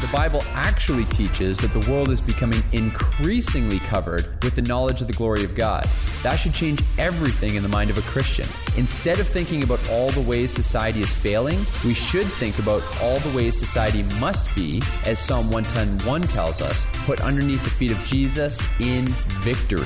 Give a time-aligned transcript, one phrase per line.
[0.00, 5.06] The Bible actually teaches that the world is becoming increasingly covered with the knowledge of
[5.06, 5.88] the glory of God.
[6.22, 8.46] That should change everything in the mind of a Christian.
[8.76, 13.18] Instead of thinking about all the ways society is failing, we should think about all
[13.20, 18.04] the ways society must be, as Psalm 110:1 tells us, put underneath the feet of
[18.04, 19.06] Jesus in
[19.42, 19.80] victory.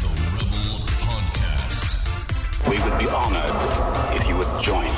[0.00, 2.68] The Rebel Podcast.
[2.70, 3.50] We would be honored
[4.18, 4.95] if you would join us.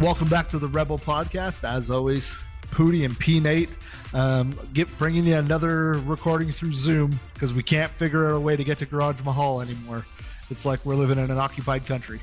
[0.00, 1.68] Welcome back to the Rebel Podcast.
[1.68, 2.36] As always,
[2.70, 3.68] Pooty and P Nate
[4.14, 8.54] um, get bringing you another recording through Zoom because we can't figure out a way
[8.54, 10.06] to get to Garage Mahal anymore.
[10.50, 12.20] It's like we're living in an occupied country.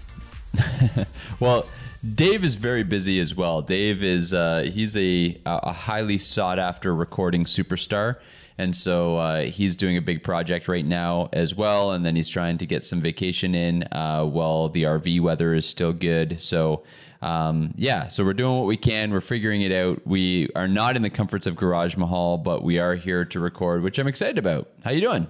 [1.42, 1.67] well,
[2.14, 3.61] Dave is very busy as well.
[3.61, 8.17] Dave is uh, he's a a highly sought after recording superstar,
[8.58, 11.94] and so uh, he's doing a big project right now as well.
[11.94, 15.66] And then he's trying to get some vacation in uh, while the RV weather is
[15.66, 16.42] still good.
[16.42, 16.83] So.
[17.22, 19.11] Um, yeah, so we're doing what we can.
[19.11, 20.06] We're figuring it out.
[20.06, 23.81] We are not in the comforts of Garage Mahal, but we are here to record,
[23.81, 24.70] which I'm excited about.
[24.83, 25.26] How you doing?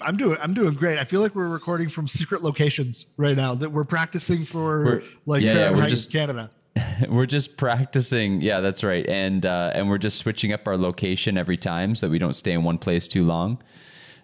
[0.00, 0.98] I'm doing I'm doing great.
[0.98, 3.54] I feel like we're recording from secret locations right now.
[3.54, 6.50] That we're practicing for We're- like yeah, yeah, we're just- Canada.
[7.08, 8.42] we're just practicing.
[8.42, 9.06] Yeah, that's right.
[9.08, 12.34] And uh, and we're just switching up our location every time so that we don't
[12.34, 13.62] stay in one place too long.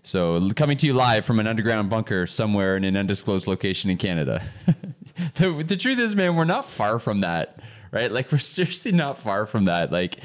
[0.02, 3.96] So coming to you live from an underground bunker somewhere in an undisclosed location in
[3.98, 4.42] Canada.
[5.36, 7.60] the, the truth is, man, we're not far from that,
[7.92, 8.10] right?
[8.10, 9.90] Like we're seriously not far from that.
[9.92, 10.18] Like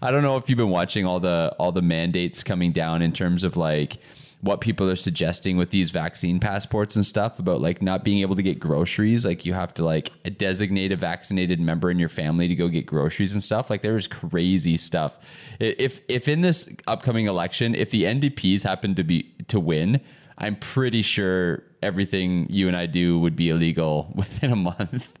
[0.00, 3.12] I don't know if you've been watching all the all the mandates coming down in
[3.12, 3.98] terms of like
[4.44, 8.36] what people are suggesting with these vaccine passports and stuff about like not being able
[8.36, 12.46] to get groceries like you have to like designate a vaccinated member in your family
[12.46, 15.18] to go get groceries and stuff like there's crazy stuff
[15.60, 20.00] if if in this upcoming election if the ndps happen to be to win
[20.38, 25.18] i'm pretty sure everything you and i do would be illegal within a month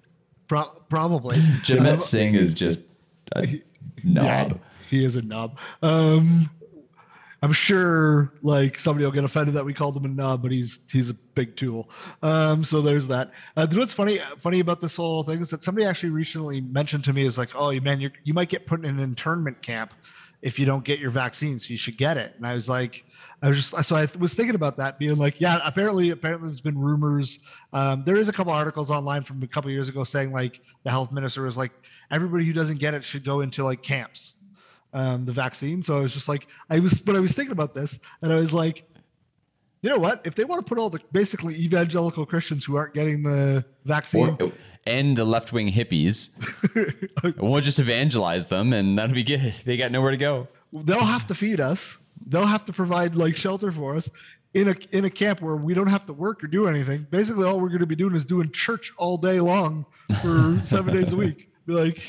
[0.48, 1.36] Pro- probably.
[1.36, 2.78] Jagmeet Singh is just
[3.34, 3.62] a
[4.04, 4.52] knob.
[4.52, 4.58] Yeah,
[4.90, 5.58] he is a knob.
[5.82, 6.50] Um,
[7.44, 10.80] I'm sure like somebody will get offended that we called him a knob, but he's
[10.90, 11.90] he's a big tool.
[12.22, 13.32] Um, so there's that.
[13.54, 16.62] Uh, you know what's funny funny about this whole thing is that somebody actually recently
[16.62, 19.60] mentioned to me is like, oh man, you you might get put in an internment
[19.60, 19.92] camp
[20.40, 22.32] if you don't get your vaccine, so you should get it.
[22.38, 23.04] And I was like,
[23.42, 26.62] I was just so I was thinking about that, being like, yeah, apparently apparently there's
[26.62, 27.40] been rumors.
[27.74, 30.90] Um, there is a couple articles online from a couple years ago saying like the
[30.90, 31.72] health minister was like,
[32.10, 34.32] everybody who doesn't get it should go into like camps
[34.94, 35.82] um, the vaccine.
[35.82, 38.36] So I was just like, I was, but I was thinking about this, and I
[38.36, 38.88] was like,
[39.82, 40.26] you know what?
[40.26, 44.34] If they want to put all the basically evangelical Christians who aren't getting the vaccine,
[44.40, 44.50] Or,
[44.86, 46.30] and the left wing hippies.
[47.38, 49.52] we'll just evangelize them and that'll be good.
[49.64, 50.48] They got nowhere to go.
[50.72, 51.98] they'll have to feed us.
[52.26, 54.10] They'll have to provide like shelter for us
[54.54, 57.06] in a in a camp where we don't have to work or do anything.
[57.10, 59.84] Basically, all we're going to be doing is doing church all day long
[60.22, 61.50] for seven days a week.
[61.66, 62.02] Be like,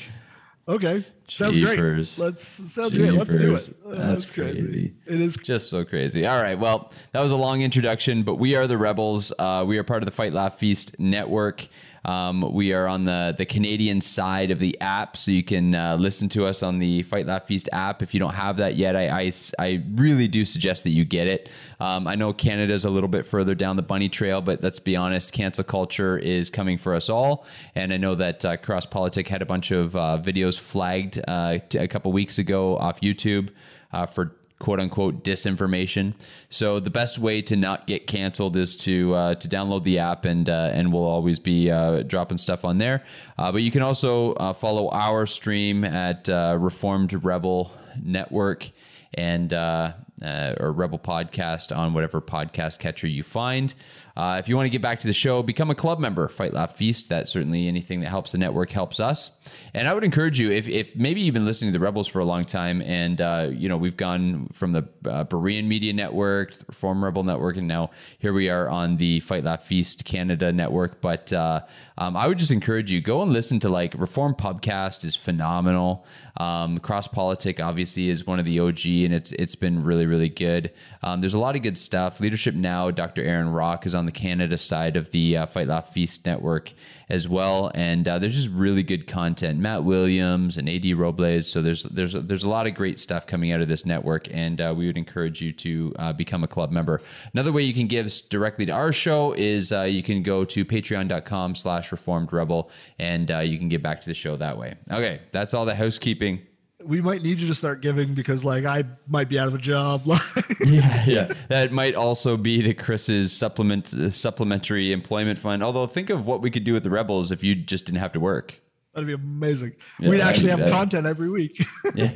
[0.68, 2.16] okay, sounds Jeepers.
[2.16, 2.26] great.
[2.26, 3.12] Let's sounds great.
[3.12, 3.70] Let's do it.
[3.84, 4.94] Uh, That's crazy.
[5.06, 6.26] It is Just so crazy.
[6.26, 6.58] All right.
[6.58, 9.32] Well, that was a long introduction, but we are the Rebels.
[9.38, 11.66] Uh, we are part of the Fight Laugh Feast network.
[12.06, 15.96] Um, we are on the the Canadian side of the app, so you can uh,
[15.96, 18.00] listen to us on the Fight Laugh Feast app.
[18.00, 21.26] If you don't have that yet, I I, I really do suggest that you get
[21.26, 21.50] it.
[21.80, 24.94] Um, I know Canada's a little bit further down the bunny trail, but let's be
[24.94, 27.44] honest, cancel culture is coming for us all.
[27.74, 31.58] And I know that uh, Cross Politic had a bunch of uh, videos flagged uh,
[31.68, 33.50] t- a couple weeks ago off YouTube
[33.92, 36.14] uh, for quote unquote disinformation.
[36.48, 40.24] So the best way to not get canceled is to uh, to download the app
[40.24, 43.04] and uh, and we'll always be uh, dropping stuff on there.
[43.36, 47.72] Uh, but you can also uh, follow our stream at uh, Reformed Rebel
[48.02, 48.70] Network
[49.14, 53.74] and or Rebel Podcast on whatever podcast catcher you find.
[54.16, 56.54] Uh, if you want to get back to the show, become a club member, Fight
[56.54, 57.10] Laugh Feast.
[57.10, 59.38] That's certainly anything that helps the network helps us.
[59.74, 62.20] And I would encourage you, if, if maybe you've been listening to the Rebels for
[62.20, 66.54] a long time, and uh, you know we've gone from the uh, Berean Media Network,
[66.54, 70.50] the Reform Rebel Network, and now here we are on the Fight Laugh Feast Canada
[70.50, 71.02] Network.
[71.02, 71.60] But uh,
[71.98, 76.06] um, I would just encourage you go and listen to like Reform Pubcast is phenomenal.
[76.38, 80.30] Um, Cross Politic obviously is one of the OG, and it's it's been really really
[80.30, 80.72] good.
[81.02, 82.18] Um, there's a lot of good stuff.
[82.18, 83.22] Leadership Now, Dr.
[83.22, 86.72] Aaron Rock is on the Canada side of the uh, Fight Laugh Feast network
[87.08, 87.70] as well.
[87.74, 89.58] And uh, there's just really good content.
[89.58, 91.48] Matt Williams and AD Robles.
[91.48, 94.60] So there's there's there's a lot of great stuff coming out of this network, and
[94.60, 97.00] uh, we would encourage you to uh, become a club member.
[97.32, 100.64] Another way you can give directly to our show is uh, you can go to
[100.64, 104.74] Patreon.com/slash Reformed Rebel, and uh, you can get back to the show that way.
[104.90, 106.42] Okay, that's all the housekeeping.
[106.86, 109.58] We might need you to start giving because, like, I might be out of a
[109.58, 110.02] job.
[110.60, 111.32] yeah, yeah.
[111.48, 115.62] That might also be the Chris's supplement uh, supplementary employment fund.
[115.62, 118.12] Although, think of what we could do with the rebels if you just didn't have
[118.12, 118.60] to work.
[118.94, 119.74] That'd be amazing.
[120.00, 121.62] Yeah, We'd actually have that'd- content every week.
[121.94, 122.10] Yeah.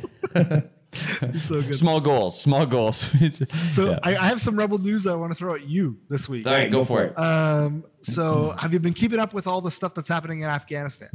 [1.37, 1.75] so good.
[1.75, 3.09] Small goals, small goals.
[3.73, 3.99] So Yeah.
[4.03, 6.45] I, I have some rebel news I want to throw at you this week.
[6.47, 7.17] all right, go, for it.
[7.19, 11.09] Um, so have you been keeping up with all the stuff that's happening in Afghanistan?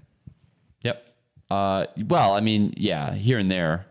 [0.82, 1.10] Yep.
[1.50, 3.86] Uh, well, I mean, yeah, here and there,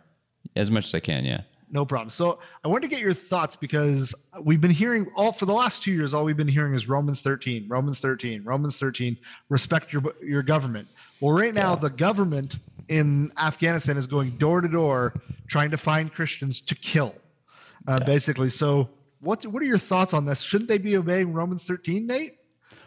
[0.56, 1.26] as much as I can.
[1.26, 1.42] Yeah.
[1.72, 2.10] No problem.
[2.10, 5.84] So I wanted to get your thoughts because we've been hearing all for the last
[5.84, 6.14] two years.
[6.14, 9.18] All we've been hearing is Romans 13, Romans 13, Romans 13.
[9.50, 10.88] Respect your your government.
[11.20, 12.58] Well, right now the government
[12.88, 15.14] in Afghanistan is going door to door
[15.48, 17.16] trying to find Christians to kill,
[17.88, 18.50] uh, basically.
[18.50, 20.42] So what what are your thoughts on this?
[20.42, 22.38] Shouldn't they be obeying Romans 13, Nate?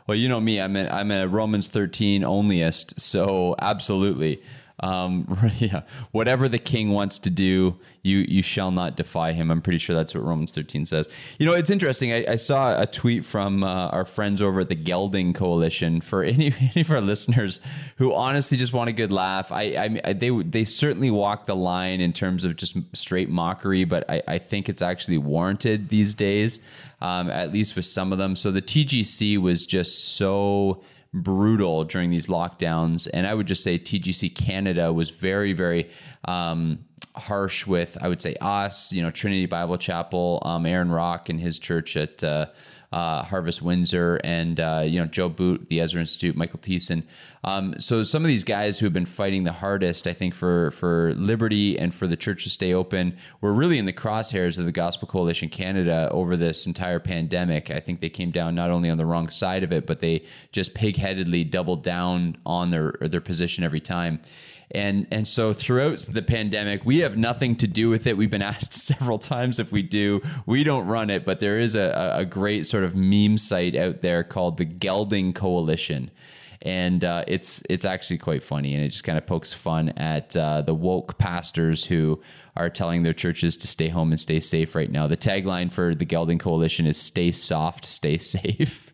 [0.06, 0.60] Well, you know me.
[0.60, 4.40] I'm a, I'm a Romans 13 onlyist, so absolutely.
[4.80, 5.82] Um, yeah,
[6.12, 9.50] whatever the king wants to do, you you shall not defy him.
[9.50, 11.08] I'm pretty sure that's what Romans 13 says.
[11.38, 12.12] You know, it's interesting.
[12.12, 16.00] I, I saw a tweet from uh, our friends over at the Gelding Coalition.
[16.00, 17.60] For any, any of our listeners
[17.96, 22.00] who honestly just want a good laugh, I, I they they certainly walk the line
[22.00, 26.60] in terms of just straight mockery, but I, I think it's actually warranted these days,
[27.00, 28.36] um, at least with some of them.
[28.36, 30.82] So the TGC was just so
[31.12, 33.08] brutal during these lockdowns.
[33.12, 35.90] And I would just say TGC Canada was very, very
[36.26, 36.84] um,
[37.16, 41.40] harsh with, I would say, us, you know, Trinity Bible Chapel, um, Aaron Rock and
[41.40, 42.46] his church at uh,
[42.92, 47.04] uh, Harvest Windsor, and, uh, you know, Joe Boot, the Ezra Institute, Michael Thiessen.
[47.44, 50.70] Um, so some of these guys who have been fighting the hardest, I think, for
[50.72, 54.64] for liberty and for the church to stay open, were really in the crosshairs of
[54.64, 57.70] the Gospel Coalition Canada over this entire pandemic.
[57.70, 60.24] I think they came down not only on the wrong side of it, but they
[60.50, 64.20] just pigheadedly doubled down on their their position every time.
[64.70, 68.16] And and so throughout the pandemic, we have nothing to do with it.
[68.16, 70.20] We've been asked several times if we do.
[70.46, 74.00] We don't run it, but there is a, a great sort of meme site out
[74.02, 76.10] there called the Gelding Coalition
[76.62, 80.36] and uh, it's it's actually quite funny, and it just kind of pokes fun at
[80.36, 82.20] uh, the woke pastors who
[82.56, 85.06] are telling their churches to stay home and stay safe right now.
[85.06, 88.92] The tagline for the Gelding Coalition is "Stay soft, stay safe."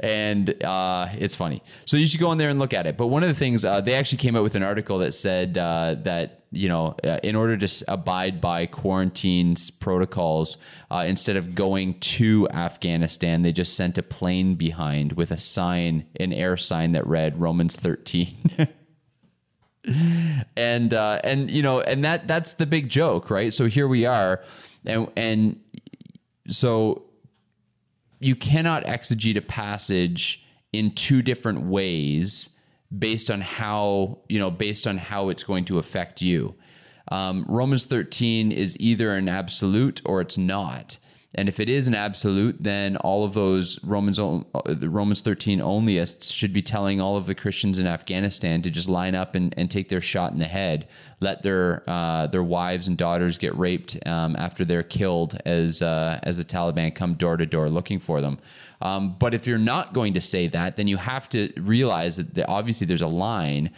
[0.00, 1.62] And uh, it's funny.
[1.86, 2.96] So you should go on there and look at it.
[2.96, 5.58] But one of the things uh, they actually came out with an article that said
[5.58, 10.58] uh, that you know uh, in order to abide by quarantine's protocols,
[10.90, 16.06] uh, instead of going to Afghanistan, they just sent a plane behind with a sign,
[16.20, 18.36] an air sign that read Romans thirteen.
[20.56, 23.52] and uh, and you know and that that's the big joke, right?
[23.52, 24.42] So here we are,
[24.86, 25.60] and and
[26.48, 27.04] so
[28.24, 32.58] you cannot exegete a passage in two different ways
[32.96, 36.54] based on how you know based on how it's going to affect you.
[37.08, 40.98] Um, Romans 13 is either an absolute or it's not.
[41.36, 45.58] And if it is an absolute, then all of those Romans uh, the Romans 13
[45.58, 49.54] onlyists should be telling all of the Christians in Afghanistan to just line up and,
[49.56, 50.86] and take their shot in the head,
[51.20, 56.20] let their uh, their wives and daughters get raped um, after they're killed as uh,
[56.22, 58.38] as the Taliban come door to door looking for them.
[58.80, 62.48] Um, but if you're not going to say that, then you have to realize that
[62.48, 63.70] obviously there's a line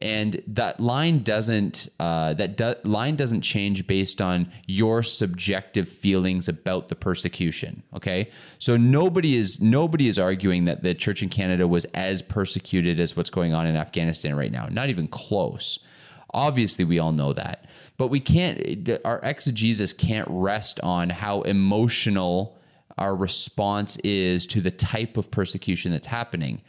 [0.00, 6.48] and that line doesn't uh, that do- line doesn't change based on your subjective feelings
[6.48, 8.30] about the persecution okay?
[8.58, 13.16] So nobody is nobody is arguing that the church in canada was as persecuted as
[13.16, 14.66] what's going on in afghanistan right now.
[14.70, 15.86] Not even close.
[16.32, 17.66] Obviously we all know that.
[17.98, 22.56] But we can't our exegesis can't rest on how emotional
[22.96, 26.60] our response is to the type of persecution that's happening.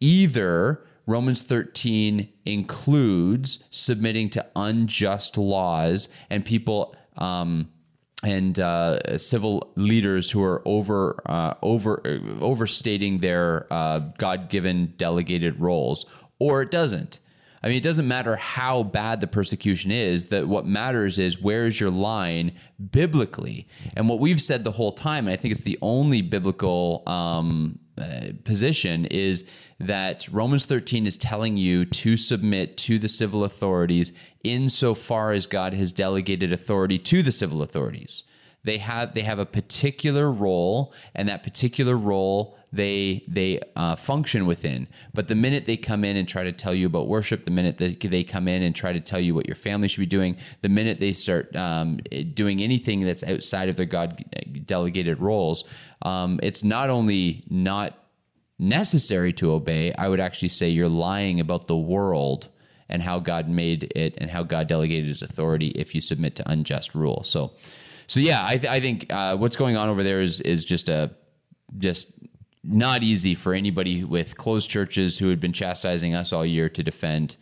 [0.00, 7.70] Either Romans 13 includes submitting to unjust laws and people um,
[8.22, 12.02] and uh, civil leaders who are over uh, over
[12.42, 17.20] overstating their uh, God-given delegated roles, or it doesn't.
[17.62, 20.28] I mean, it doesn't matter how bad the persecution is.
[20.28, 22.52] That what matters is where is your line
[22.90, 27.02] biblically, and what we've said the whole time, and I think it's the only biblical
[27.06, 29.48] um, uh, position is
[29.80, 35.72] that Romans 13 is telling you to submit to the civil authorities insofar as God
[35.74, 38.24] has delegated authority to the civil authorities.
[38.64, 44.46] they have they have a particular role, and that particular role they they uh, function
[44.46, 44.88] within.
[45.14, 47.78] But the minute they come in and try to tell you about worship, the minute
[47.78, 50.36] that they come in and try to tell you what your family should be doing,
[50.62, 51.98] the minute they start um,
[52.34, 54.22] doing anything that's outside of their God
[54.66, 55.64] delegated roles,
[56.02, 58.07] um, it's not only not
[58.58, 59.92] necessary to obey.
[59.94, 62.48] I would actually say you're lying about the world
[62.88, 66.50] and how God made it and how God delegated His authority if you submit to
[66.50, 67.22] unjust rule.
[67.24, 67.52] So,
[68.06, 70.88] so yeah, I, th- I think uh, what's going on over there is is just
[70.88, 71.10] a
[71.76, 72.24] just
[72.64, 76.82] not easy for anybody with closed churches who had been chastising us all year to
[76.82, 77.36] defend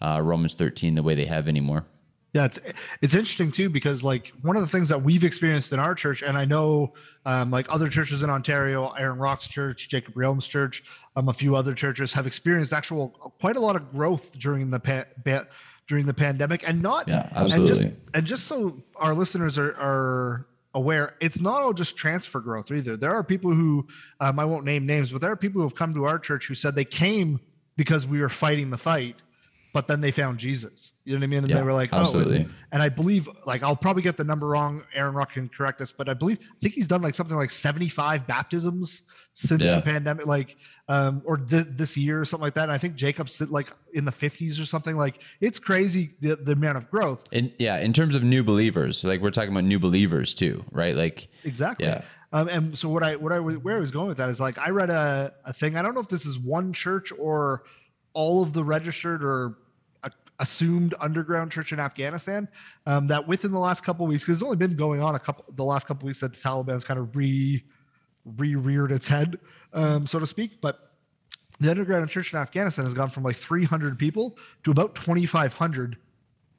[0.00, 1.84] uh, Romans 13 the way they have anymore.
[2.32, 2.60] Yeah, it's
[3.02, 6.22] it's interesting too because like one of the things that we've experienced in our church,
[6.22, 6.94] and I know
[7.26, 10.82] um, like other churches in Ontario, Aaron Rock's church, Jacob Reaume's church,
[11.14, 13.08] um, a few other churches have experienced actual
[13.40, 15.44] quite a lot of growth during the pa- pa-
[15.86, 17.96] during the pandemic, and not Yeah, And just, absolutely.
[18.14, 22.96] and just so our listeners are are aware, it's not all just transfer growth either.
[22.96, 23.86] There are people who
[24.20, 26.46] um, I won't name names, but there are people who have come to our church
[26.46, 27.40] who said they came
[27.76, 29.16] because we were fighting the fight,
[29.72, 30.92] but then they found Jesus.
[31.04, 31.38] You know what I mean?
[31.40, 32.36] And Yeah, they were like, absolutely.
[32.38, 34.82] oh, and, and I believe, like, I'll probably get the number wrong.
[34.94, 37.50] Aaron Rock can correct us, but I believe, I think he's done like something like
[37.50, 39.02] 75 baptisms
[39.34, 39.76] since Yeah.
[39.76, 40.56] the pandemic, like,
[40.88, 42.64] um, or th- this year or something like that.
[42.64, 44.96] And I think Jacob's like in the 50s or something.
[44.96, 47.24] Like, it's crazy the, the amount of growth.
[47.32, 50.94] In, yeah, in terms of new believers, like we're talking about new believers too, right?
[50.94, 51.86] Like, Exactly.
[51.86, 52.02] Yeah.
[52.34, 54.56] Um, and so what I what I where I was going with that is like
[54.58, 55.76] I read a, a thing.
[55.76, 57.64] I don't know if this is one church or
[58.14, 59.58] all of the registered or
[60.42, 62.48] assumed underground church in Afghanistan.
[62.84, 65.18] Um, that within the last couple of weeks, because it's only been going on a
[65.18, 67.64] couple the last couple of weeks that the Taliban's kind of re
[68.24, 69.38] re reared its head,
[69.72, 70.60] um, so to speak.
[70.60, 70.90] But
[71.60, 75.96] the underground church in Afghanistan has gone from like 300 people to about 2,500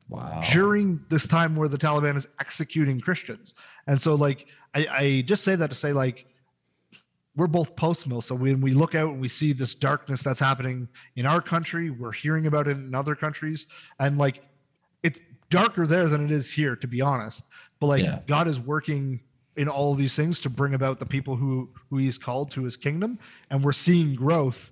[0.07, 0.41] wow.
[0.51, 3.53] during this time where the Taliban is executing Christians.
[3.85, 6.25] And so, like, I, I just say that to say, like,
[7.35, 8.21] we're both post mill.
[8.21, 11.89] So when we look out and we see this darkness that's happening in our country,
[11.89, 13.67] we're hearing about it in other countries.
[13.99, 14.43] And like,
[15.01, 17.43] it's darker there than it is here, to be honest.
[17.79, 18.19] But like, Yeah.
[18.27, 19.21] God is working
[19.55, 22.63] in all of these things to bring about the people who who He's called to
[22.63, 24.71] His kingdom, and we're seeing growth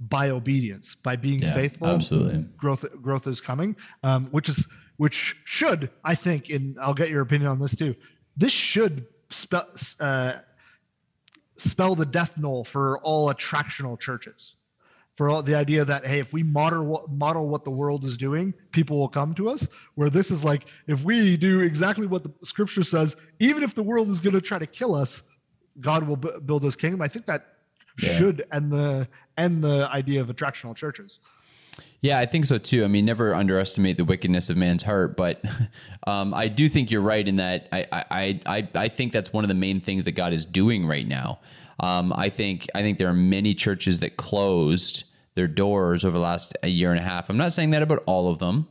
[0.00, 1.88] by obedience, by being Yeah, faithful.
[1.88, 2.44] absolutely.
[2.56, 7.22] growth growth is coming, um, which is which should I think, and I'll get your
[7.22, 7.94] opinion on this too.
[8.36, 9.66] This should spell
[10.00, 10.34] uh,
[11.56, 14.56] spell the death knell for all attractional churches.
[15.16, 18.18] For all the idea that hey, if we model what model what the world is
[18.18, 19.66] doing, people will come to us.
[19.94, 23.82] Where this is like, if we do exactly what the scripture says, even if the
[23.82, 25.22] world is going to try to kill us,
[25.80, 27.00] God will b- build His kingdom.
[27.00, 27.46] I think that
[27.98, 28.18] Yeah.
[28.18, 29.08] should end the
[29.38, 31.20] end the idea of attractional churches.
[32.00, 32.84] Yeah, I think so too.
[32.84, 35.42] I mean, never underestimate the wickedness of man's heart, but
[36.06, 37.68] um, I do think you're right in that.
[37.72, 40.86] I, I, I, I think that's one of the main things that God is doing
[40.86, 41.40] right now.
[41.80, 46.22] Um, I think I think there are many churches that closed their doors over the
[46.22, 47.28] last a year and a half.
[47.28, 48.66] I'm not saying that about all of them.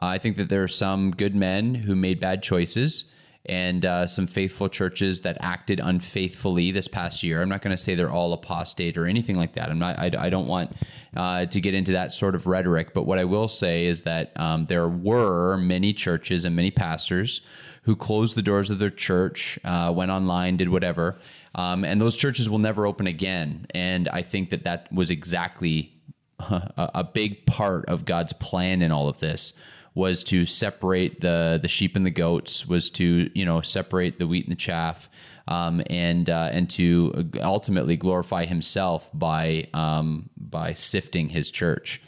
[0.00, 3.12] Uh, I think that there are some good men who made bad choices
[3.46, 7.42] and uh, some faithful churches that acted unfaithfully this past year.
[7.42, 9.70] I'm not going to say they're all apostate or anything like that.
[9.70, 9.98] I'm not.
[9.98, 10.74] I, I don't want
[11.16, 12.94] uh, to get into that sort of rhetoric.
[12.94, 17.46] But what I will say is that um, there were many churches and many pastors
[17.82, 21.16] who closed the doors of their church, uh, went online, did whatever,
[21.54, 23.66] um, and those churches will never open again.
[23.74, 25.92] And I think that that was exactly
[26.38, 29.60] a, a big part of God's plan in all of this
[29.94, 34.26] was to separate the the sheep and the goats, was to you know separate the
[34.26, 35.08] wheat and the chaff,
[35.48, 42.02] um, and uh, and to ultimately glorify Himself by um, by sifting His church.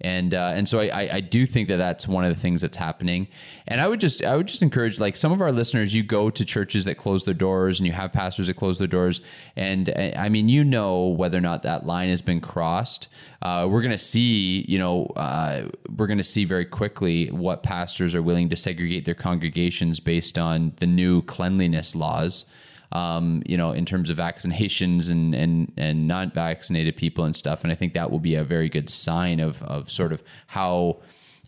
[0.00, 2.76] And uh, and so I, I do think that that's one of the things that's
[2.76, 3.28] happening.
[3.68, 5.94] And I would just I would just encourage like some of our listeners.
[5.94, 8.88] You go to churches that close their doors, and you have pastors that close their
[8.88, 9.20] doors.
[9.56, 13.08] And uh, I mean, you know whether or not that line has been crossed.
[13.42, 15.62] Uh, we're going to see, you know, uh,
[15.96, 20.36] we're going to see very quickly what pastors are willing to segregate their congregations based
[20.38, 22.52] on the new cleanliness laws
[22.92, 27.62] um, you know, in terms of vaccinations and and and not vaccinated people and stuff.
[27.62, 31.00] And I think that will be a very good sign of of sort of how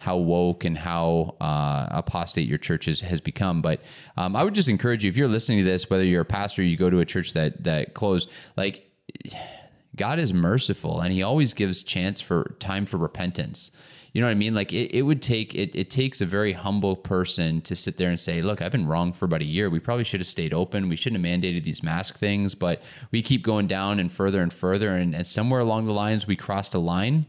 [0.02, 3.62] how woke and how uh, apostate your church is, has become.
[3.62, 3.80] But
[4.16, 6.62] um, I would just encourage you if you're listening to this, whether you're a pastor,
[6.62, 8.90] or you go to a church that that closed, like
[9.96, 13.76] God is merciful and He always gives chance for time for repentance.
[14.12, 14.54] You know what I mean?
[14.54, 18.11] Like it, it would take it, it takes a very humble person to sit there
[18.11, 19.71] and say, look, I've been wrong for about a year.
[19.71, 20.88] We probably should have stayed open.
[20.88, 24.52] We shouldn't have mandated these mask things, but we keep going down and further and
[24.52, 24.92] further.
[24.92, 27.26] And, and somewhere along the lines, we crossed a line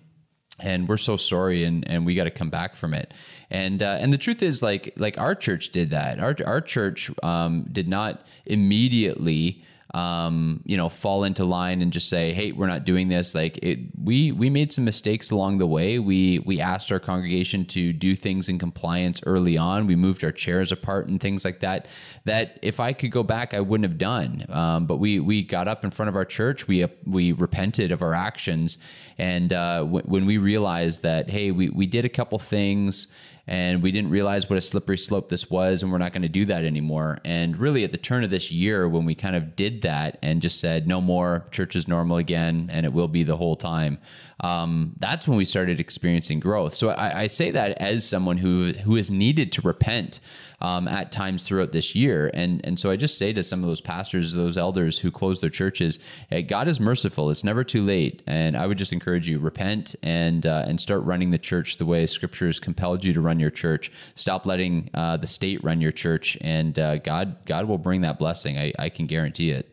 [0.60, 3.12] and we're so sorry and and we got to come back from it
[3.50, 7.10] and uh, and the truth is like like our church did that our our church
[7.24, 12.68] um, did not immediately um, you know fall into line and just say hey we're
[12.68, 13.36] not doing this.
[13.36, 16.00] Like it we we made some mistakes along the way.
[16.00, 19.86] We we asked our congregation to do things in compliance early on.
[19.86, 21.88] We moved our chairs apart and things like that
[22.26, 24.46] that if I could go back I wouldn't have done.
[24.50, 26.68] Um, but we we got up in front of our church.
[26.68, 28.80] We we repented of our actions.
[29.20, 33.14] And uh, w- when we realized that hey we we did a couple things
[33.46, 36.30] and we didn't realize what a slippery slope this was and we're not going to
[36.30, 37.20] do that anymore.
[37.26, 40.42] And really at the turn of this year when we kind of did that and
[40.42, 43.98] just said no more church is normal again and it will be the whole time
[44.44, 46.76] um, that's when we started experiencing growth.
[46.76, 50.20] So I, I say that as someone who who has needed to repent
[50.64, 52.32] um, at times throughout this year.
[52.34, 55.42] And and so I just say to some of those pastors, those elders who close
[55.42, 57.30] their churches, hey, God is merciful.
[57.30, 58.24] It's never too late.
[58.26, 61.86] And I would just encourage you repent and uh, and start running the church the
[61.86, 63.92] way Scripture has compelled you to run your church.
[64.16, 68.18] Stop letting uh, the state run your church, and uh, God God will bring that
[68.18, 68.58] blessing.
[68.58, 69.70] I, I can guarantee it.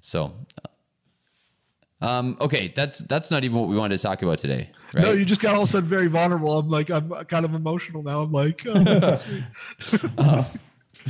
[0.00, 0.34] So.
[2.02, 4.70] Um, okay, that's that's not even what we wanted to talk about today.
[4.92, 5.04] Right?
[5.04, 6.58] No, you just got all of a sudden very vulnerable.
[6.58, 8.22] I'm like, I'm kind of emotional now.
[8.22, 9.24] I'm like, oh, that's
[9.80, 10.52] so sweet.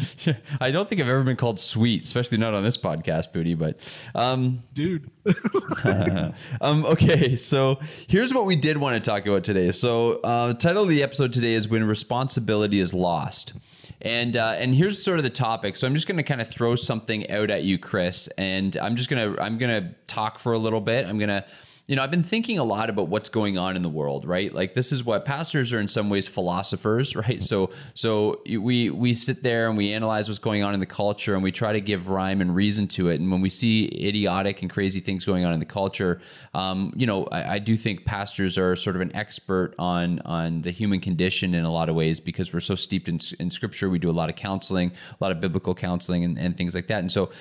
[0.60, 3.54] I don't think I've ever been called sweet, especially not on this podcast, Booty.
[3.54, 3.78] But
[4.14, 5.10] um, dude.
[6.60, 9.70] um, okay, so here's what we did want to talk about today.
[9.70, 13.54] So, uh, title of the episode today is "When Responsibility is Lost."
[14.02, 15.76] And uh, and here's sort of the topic.
[15.76, 18.96] So I'm just going to kind of throw something out at you, Chris, and I'm
[18.96, 21.06] just gonna I'm gonna talk for a little bit.
[21.06, 21.44] I'm gonna
[21.88, 24.52] you know, I've been thinking a lot about what's going on in the world, right?
[24.52, 27.42] Like this is what pastors are in some ways philosophers, right?
[27.42, 31.34] So so we we sit there and we analyze what's going on in the culture
[31.34, 33.20] and we try to give rhyme and reason to it.
[33.20, 36.20] And when we see idiotic and crazy things going on in the culture,
[36.54, 40.62] um, you know, I, I do think pastors are sort of an expert on on
[40.62, 43.90] the human condition in a lot of ways because we're so steeped in, in scripture.
[43.90, 46.86] We do a lot of counseling, a lot of biblical counseling and, and things like
[46.86, 47.00] that.
[47.00, 47.32] And so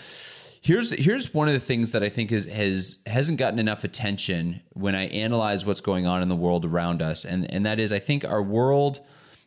[0.63, 4.61] Here's here's one of the things that I think is has hasn't gotten enough attention
[4.73, 7.91] when I analyze what's going on in the world around us, and and that is
[7.91, 8.99] I think our world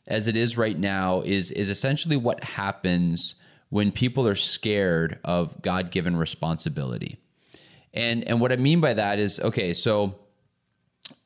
[0.09, 3.37] as it is right now is is essentially what happens
[3.69, 7.21] when people are scared of God given responsibility,
[7.93, 10.17] and and what I mean by that is okay, so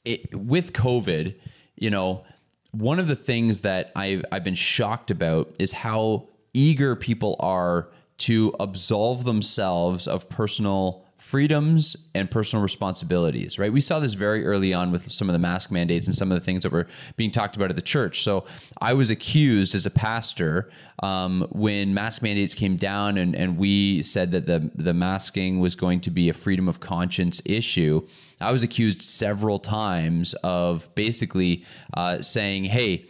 [0.04, 1.34] it, with COVID,
[1.76, 2.26] you know,
[2.72, 7.88] one of the things that I've I've been shocked about is how eager people are
[8.18, 13.72] to absolve themselves of personal freedoms and personal responsibilities, right?
[13.72, 16.38] We saw this very early on with some of the mask mandates and some of
[16.38, 18.22] the things that were being talked about at the church.
[18.22, 18.46] So
[18.80, 20.70] I was accused as a pastor
[21.02, 25.74] um, when mask mandates came down and, and we said that the, the masking was
[25.74, 28.06] going to be a freedom of conscience issue.
[28.40, 33.06] I was accused several times of basically uh, saying, hey,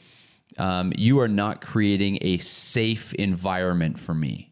[0.57, 4.48] um, you are not creating a safe environment for me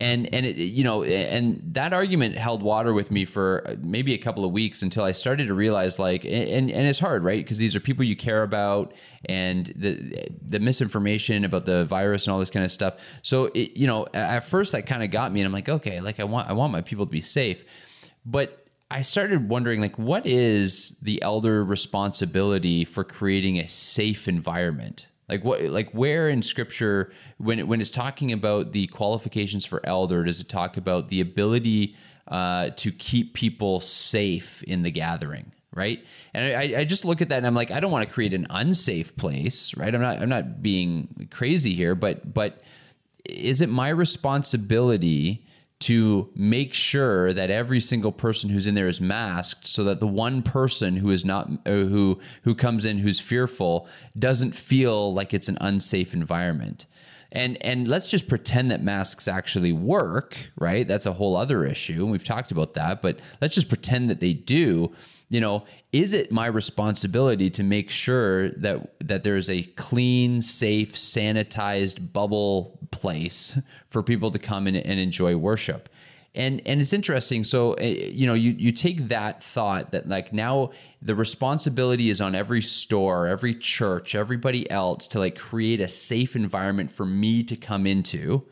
[0.00, 4.18] and and it, you know and that argument held water with me for maybe a
[4.18, 7.42] couple of weeks until I started to realize like and and it's hard right?
[7.42, 12.32] Because these are people you care about and the the misinformation about the virus and
[12.32, 12.96] all this kind of stuff.
[13.22, 16.00] So it, you know at first that kind of got me and I'm like okay
[16.00, 17.64] like I want I want my people to be safe.
[18.24, 25.08] But I started wondering like what is the elder responsibility for creating a safe environment
[25.28, 29.80] like what like where in scripture when it, when it's talking about the qualifications for
[29.84, 31.94] elder does it talk about the ability
[32.28, 35.52] uh, to keep people safe in the gathering?
[35.72, 36.04] Right.
[36.34, 38.32] And I, I just look at that and I'm like, I don't want to create
[38.32, 39.94] an unsafe place, right?
[39.94, 42.60] I'm not I'm not being crazy here, but but
[43.24, 45.46] is it my responsibility
[45.80, 50.08] to make sure that every single person who's in there is masked so that the
[50.08, 53.88] one person who is not uh, who who comes in who's fearful
[54.18, 56.86] doesn't feel like it's an unsafe environment.
[57.30, 60.86] And and let's just pretend that masks actually work right?
[60.86, 64.20] That's a whole other issue and we've talked about that but let's just pretend that
[64.20, 64.92] they do.
[65.28, 70.94] You know is it my responsibility to make sure that that there's a clean safe
[70.94, 75.88] sanitized bubble place for people to come in and enjoy worship?
[76.34, 77.42] And and it's interesting.
[77.42, 82.20] So eh, you know you you take that thought that like now the responsibility is
[82.20, 87.42] on every store every church everybody else to like create a safe environment for me
[87.44, 88.44] to come into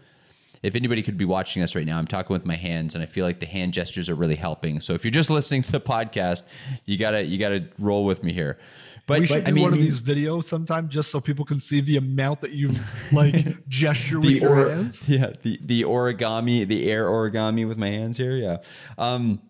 [0.62, 3.06] if anybody could be watching us right now, I'm talking with my hands, and I
[3.06, 4.80] feel like the hand gestures are really helping.
[4.80, 6.42] So if you're just listening to the podcast,
[6.84, 8.58] you gotta you gotta roll with me here.
[9.06, 11.60] But we should I do mean, one of these videos sometime just so people can
[11.60, 12.72] see the amount that you
[13.12, 15.08] like gesture with your or- hands.
[15.08, 18.36] yeah, the the origami, the air origami with my hands here.
[18.36, 18.58] Yeah.
[18.98, 19.40] Um,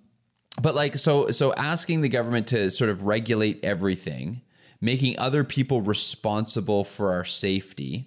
[0.60, 4.42] but like so so asking the government to sort of regulate everything
[4.80, 8.06] making other people responsible for our safety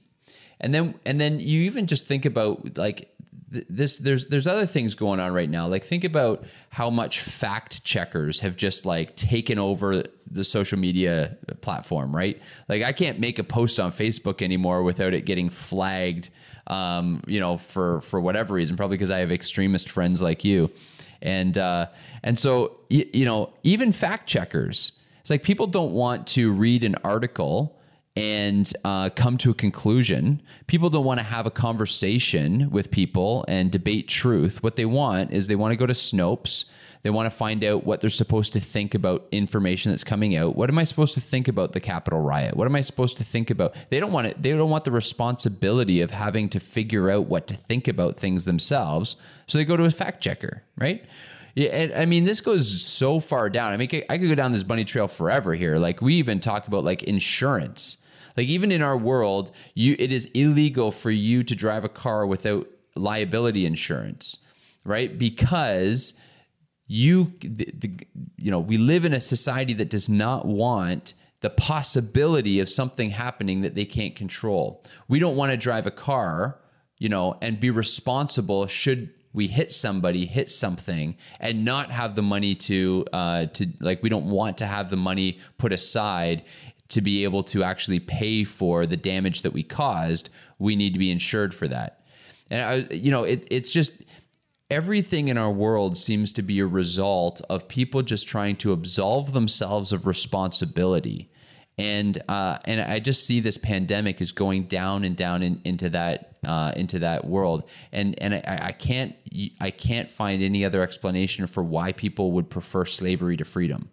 [0.59, 3.09] and then and then you even just think about like
[3.51, 5.67] this there's there's other things going on right now.
[5.67, 11.37] Like think about how much fact checkers have just like taken over the social media
[11.61, 12.39] platform right?
[12.67, 16.29] Like i can't make a post on facebook anymore without it getting flagged
[16.67, 20.71] um, you know for for whatever reason probably because i have extremist friends like you.
[21.21, 21.87] And uh,
[22.23, 26.83] and so you, you know even fact checkers it's like people don't want to read
[26.83, 27.78] an article
[28.15, 30.41] and uh, come to a conclusion.
[30.67, 34.61] People don't want to have a conversation with people and debate truth.
[34.61, 36.71] What they want is they want to go to Snopes.
[37.01, 40.57] They want to find out what they're supposed to think about information that's coming out.
[40.57, 42.57] What am I supposed to think about the Capitol riot?
[42.57, 43.73] What am I supposed to think about?
[43.89, 44.41] They don't want it.
[44.41, 48.43] They don't want the responsibility of having to figure out what to think about things
[48.43, 49.21] themselves.
[49.47, 51.05] So they go to a fact checker, right?
[51.55, 53.71] Yeah, I mean, this goes so far down.
[53.71, 55.77] I mean, I could go down this bunny trail forever here.
[55.77, 57.98] Like we even talk about like insurance.
[58.39, 62.25] Like even in our world, you it is illegal for you to drive a car
[62.25, 64.45] without liability insurance,
[64.85, 65.17] right?
[65.17, 66.17] Because
[66.87, 71.49] you the, the, you know we live in a society that does not want the
[71.49, 74.85] possibility of something happening that they can't control.
[75.09, 76.61] We don't want to drive a car,
[76.97, 82.23] you know, and be responsible should we hit somebody, hit something, and not have the
[82.23, 86.45] money to uh, to like we don't want to have the money put aside
[86.89, 90.29] to be able to actually pay for the damage that we caused.
[90.57, 92.01] We need to be insured for that.
[92.49, 94.03] And I, you know, it, it's just
[94.71, 99.33] everything in our world seems to be a result of people just trying to absolve
[99.33, 101.29] themselves of responsibility
[101.79, 105.89] and uh, and I just see this pandemic is going down and down in, into
[105.89, 109.15] that uh, into that world, and and I, I can't
[109.61, 113.89] I can't find any other explanation for why people would prefer slavery to freedom.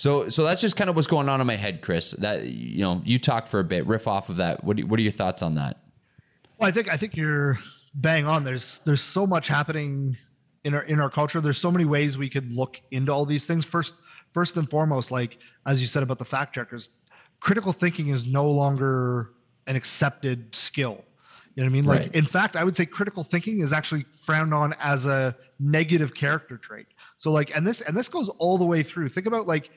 [0.00, 2.12] So so that's just kind of what's going on in my head, Chris.
[2.12, 4.64] That you know, you talk for a bit, riff off of that.
[4.64, 5.76] What do, what are your thoughts on that?
[6.56, 7.58] Well, I think I think you're
[7.94, 8.42] bang on.
[8.42, 10.16] There's there's so much happening
[10.64, 11.42] in our in our culture.
[11.42, 13.66] There's so many ways we could look into all these things.
[13.66, 13.94] First
[14.32, 15.36] first and foremost, like
[15.66, 16.88] as you said about the fact checkers,
[17.40, 19.32] critical thinking is no longer
[19.66, 21.04] an accepted skill.
[21.56, 21.84] You know what I mean?
[21.84, 22.14] Like, Right.
[22.14, 26.56] in fact, I would say critical thinking is actually frowned on as a negative character
[26.56, 26.86] trait.
[27.16, 29.08] So, like, and this and this goes all the way through.
[29.10, 29.70] Think about like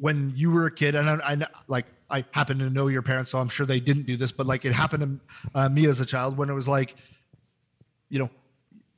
[0.00, 3.30] when you were a kid, and I, I like I happen to know your parents,
[3.30, 5.20] so I'm sure they didn't do this, but like it happened
[5.54, 6.96] to uh, me as a child when it was like,
[8.08, 8.30] you know,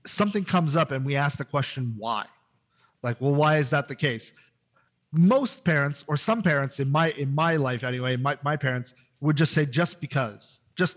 [0.06, 2.26] something comes up and we ask the question why.
[3.02, 4.32] Like, well, why is that the case?
[5.12, 9.36] most parents or some parents in my in my life anyway my, my parents would
[9.36, 10.96] just say just because just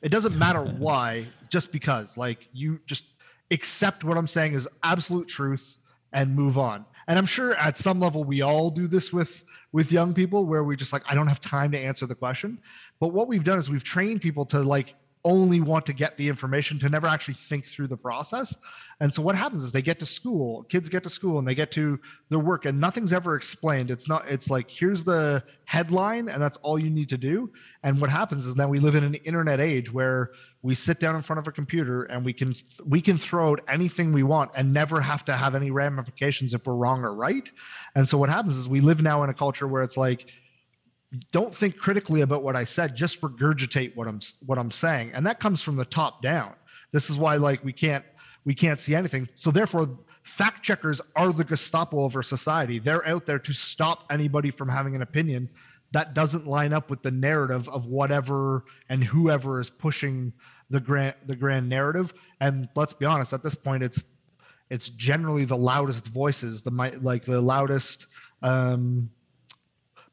[0.00, 3.04] it doesn't matter why just because like you just
[3.50, 5.76] accept what i'm saying is absolute truth
[6.12, 9.42] and move on and i'm sure at some level we all do this with
[9.72, 12.58] with young people where we just like i don't have time to answer the question.
[13.00, 16.28] But what we've done is we've trained people to like only want to get the
[16.28, 18.54] information to never actually think through the process
[19.00, 21.54] and so what happens is they get to school, kids get to school and they
[21.54, 23.90] get to their work and nothing's ever explained.
[23.90, 27.50] It's not it's like here's the headline and that's all you need to do.
[27.82, 31.16] And what happens is now we live in an internet age where we sit down
[31.16, 32.52] in front of a computer and we can
[32.84, 36.66] we can throw out anything we want and never have to have any ramifications if
[36.66, 37.50] we're wrong or right.
[37.94, 40.26] And so what happens is we live now in a culture where it's like
[41.32, 45.12] don't think critically about what I said, just regurgitate what I'm what I'm saying.
[45.14, 46.54] And that comes from the top down.
[46.92, 48.04] This is why like we can't
[48.44, 49.28] we can't see anything.
[49.34, 49.88] So therefore
[50.22, 52.78] fact checkers are the Gestapo of our society.
[52.78, 55.48] They're out there to stop anybody from having an opinion
[55.92, 60.32] that doesn't line up with the narrative of whatever and whoever is pushing
[60.68, 62.14] the grand the grand narrative.
[62.40, 64.04] And let's be honest, at this point it's
[64.68, 66.70] it's generally the loudest voices, the
[67.00, 68.06] like the loudest
[68.42, 69.10] um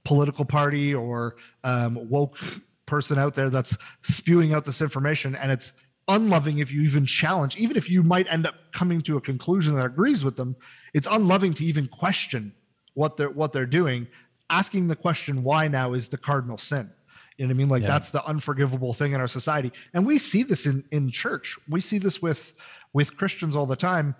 [0.07, 2.37] political party or um, woke
[2.85, 5.73] person out there that's spewing out this information and it's
[6.07, 9.75] unloving if you even challenge even if you might end up coming to a conclusion
[9.75, 10.55] that agrees with them
[10.93, 12.53] it's unloving to even question
[12.97, 14.07] what they're what they're doing.
[14.49, 15.93] Asking the question why now?
[15.93, 16.89] is the cardinal sin.
[17.37, 17.69] You know what i mean?
[17.69, 17.89] Like Yeah.
[17.89, 19.71] that's the unforgivable thing in our society.
[19.93, 21.57] And we see this in in church.
[21.69, 22.53] We see this with
[22.93, 24.15] with christians all the time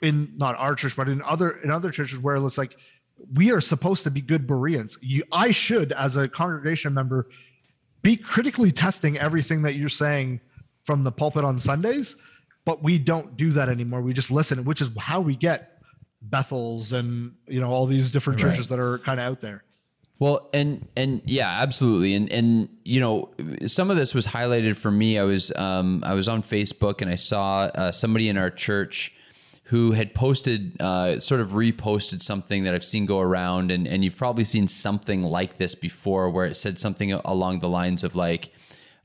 [0.00, 2.76] in not our church, but in other in other churches where it's like
[3.34, 4.98] we are supposed to be good Bereans.
[5.00, 7.28] You, I should, as a congregation member,
[8.02, 10.40] be critically testing everything that you're saying
[10.84, 12.16] from the pulpit on Sundays,
[12.64, 14.00] but we don't do that anymore.
[14.02, 15.82] We just listen, which is how we get
[16.22, 18.50] Bethels and you know all these different Right.
[18.50, 19.62] churches that are kind of out there.
[20.18, 23.32] Well, and and yeah, absolutely, and and you know,
[23.66, 25.18] some of this was highlighted for me.
[25.18, 29.14] I was um, I was on Facebook and I saw uh, somebody in our church
[29.66, 34.04] who had posted, uh, sort of reposted something that I've seen go around, and and
[34.04, 38.14] you've probably seen something like this before, where it said something along the lines of
[38.14, 38.52] like,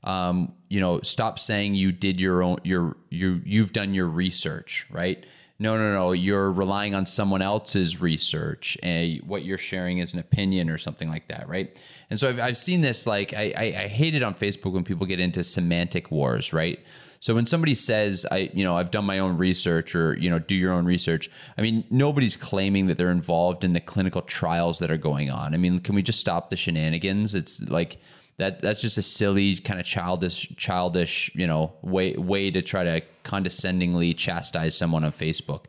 [0.04, 4.86] um, you know, stop saying you did your own, your you you've done your research,
[4.90, 5.26] right?
[5.62, 6.10] No, no, no.
[6.10, 11.08] You're relying on someone else's research, and what you're sharing is an opinion or something
[11.08, 11.80] like that, right?
[12.10, 13.06] And so I've, I've seen this.
[13.06, 16.80] Like I, I, I hate it on Facebook when people get into semantic wars, right?
[17.20, 20.40] So when somebody says, I, you know, I've done my own research or, you know,
[20.40, 24.80] do your own research, I mean, nobody's claiming that they're involved in the clinical trials
[24.80, 25.54] that are going on.
[25.54, 27.36] I mean, can we just stop the shenanigans?
[27.36, 27.98] It's like
[28.38, 32.84] that that's just a silly kind of childish childish, you know, way way to try
[32.84, 35.64] to condescendingly chastise someone on Facebook.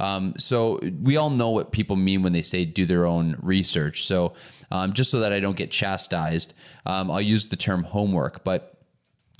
[0.00, 4.06] Um, so we all know what people mean when they say do their own research.
[4.06, 4.34] So
[4.70, 6.54] um, just so that I don't get chastised,
[6.86, 8.44] um, I'll use the term homework.
[8.44, 8.78] But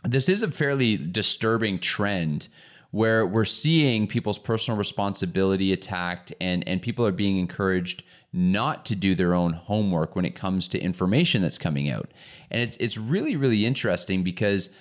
[0.04, 2.48] this is a fairly disturbing trend
[2.90, 8.94] where we're seeing people's personal responsibility attacked and and people are being encouraged not to
[8.94, 12.10] do their own homework when it comes to information that's coming out.
[12.50, 14.76] And it's it's really really interesting because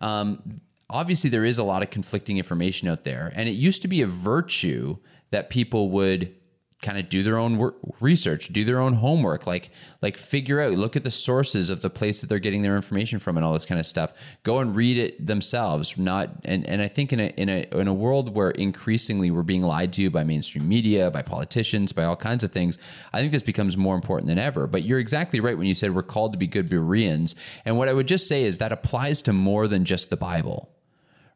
[0.00, 3.32] um, obviously there is a lot of conflicting information out there.
[3.34, 4.96] And it used to be a virtue
[5.30, 6.34] that people would
[6.80, 10.72] kind of do their own work, research, do their own homework, like like figure out,
[10.74, 13.52] look at the sources of the place that they're getting their information from, and all
[13.52, 14.12] this kind of stuff.
[14.44, 15.98] Go and read it themselves.
[15.98, 19.42] Not and and I think in a in a in a world where increasingly we're
[19.42, 22.78] being lied to by mainstream media, by politicians, by all kinds of things,
[23.12, 24.68] I think this becomes more important than ever.
[24.68, 27.88] But you're exactly right when you said we're called to be good Bereans, and what
[27.88, 30.70] I would just say is that applies to more than just the Bible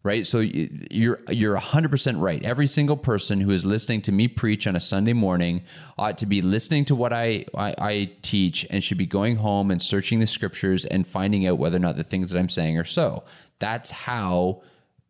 [0.03, 0.27] right?
[0.27, 2.43] So you're you're 100% right.
[2.43, 5.63] Every single person who is listening to me preach on a Sunday morning
[5.97, 9.71] ought to be listening to what I, I, I teach and should be going home
[9.71, 12.79] and searching the scriptures and finding out whether or not the things that I'm saying
[12.79, 13.25] are so.
[13.61, 14.63] That's how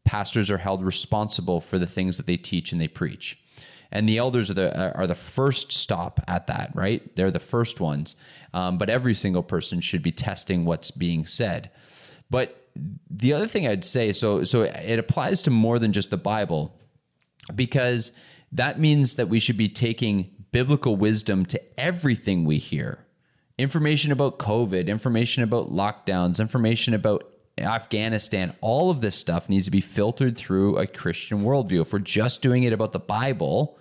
[0.05, 3.39] pastors are held responsible for the things that they teach and they preach.
[3.91, 7.15] And the elders are the are the first stop at that, right?
[7.17, 8.17] They're the first ones.
[8.55, 11.71] Um, but every single person should be testing what's being said.
[12.31, 16.17] But the other thing I'd say, so so it applies to more than just the
[16.17, 16.79] Bible,
[17.55, 18.19] because
[18.53, 23.07] that means that we should be taking biblical wisdom to everything we hear.
[23.59, 27.25] Information about COVID, information about lockdowns, information about
[27.59, 31.83] Afghanistan, all of this stuff needs to be filtered through a Christian worldview.
[31.83, 33.79] If we're just doing it about the Bible,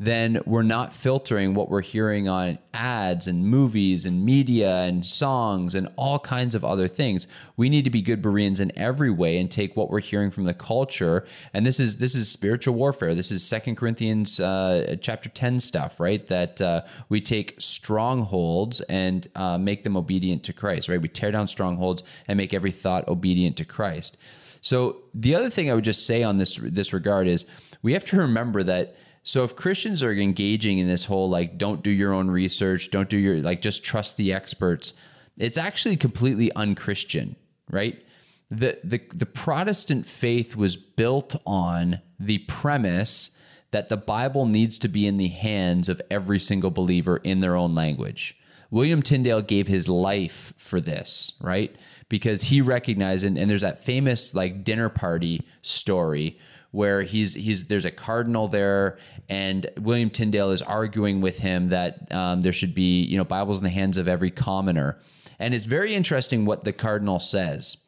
[0.00, 5.74] then we're not filtering what we're hearing on ads and movies and media and songs
[5.74, 7.26] and all kinds of other things.
[7.56, 10.44] We need to be good Bereans in every way and take what we're hearing from
[10.44, 11.26] the culture.
[11.52, 13.12] And this is this is spiritual warfare.
[13.12, 16.24] This is Second Corinthians uh, chapter ten stuff, right?
[16.28, 21.02] That uh, we take strongholds and uh, make them obedient to Christ, right?
[21.02, 24.16] We tear down strongholds and make every thought obedient to Christ.
[24.60, 27.46] So the other thing I would just say on this this regard is
[27.82, 28.94] we have to remember that
[29.28, 33.10] so if Christians are engaging in this whole like don't do your own research, don't
[33.10, 34.98] do your like just trust the experts,
[35.36, 37.36] it's actually completely unchristian,
[37.70, 38.02] right?
[38.50, 43.38] The the the Protestant faith was built on the premise
[43.70, 47.54] that the Bible needs to be in the hands of every single believer in their
[47.54, 48.34] own language.
[48.70, 51.76] William Tyndale gave his life for this, right?
[52.08, 56.38] Because he recognized, and, and there's that famous like dinner party story
[56.70, 62.12] where he's he's there's a cardinal there, and William Tyndale is arguing with him that
[62.12, 64.98] um, there should be you know Bibles in the hands of every commoner,
[65.38, 67.84] and it's very interesting what the cardinal says.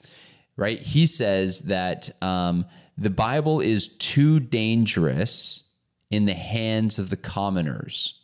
[0.56, 2.66] Right, he says that um,
[2.98, 5.70] the Bible is too dangerous
[6.10, 8.20] in the hands of the commoners,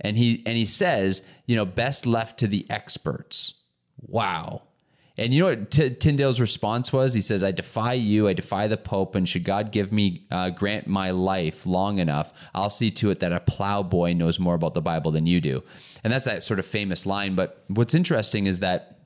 [0.00, 3.62] and he and he says you know best left to the experts.
[3.98, 4.62] Wow.
[5.18, 7.14] And you know what T- Tyndale's response was?
[7.14, 10.50] He says, I defy you, I defy the Pope, and should God give me, uh,
[10.50, 14.74] grant my life long enough, I'll see to it that a plowboy knows more about
[14.74, 15.62] the Bible than you do.
[16.04, 17.34] And that's that sort of famous line.
[17.34, 18.98] But what's interesting is that,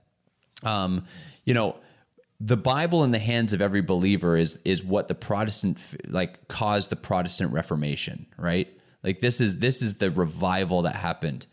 [0.65, 1.05] um,
[1.45, 1.77] you know,
[2.41, 6.91] the Bible in the hands of every believer is is what the Protestant like caused
[6.91, 8.69] the Protestant Reformation, right?
[9.05, 11.47] Like this is this is the revival that happened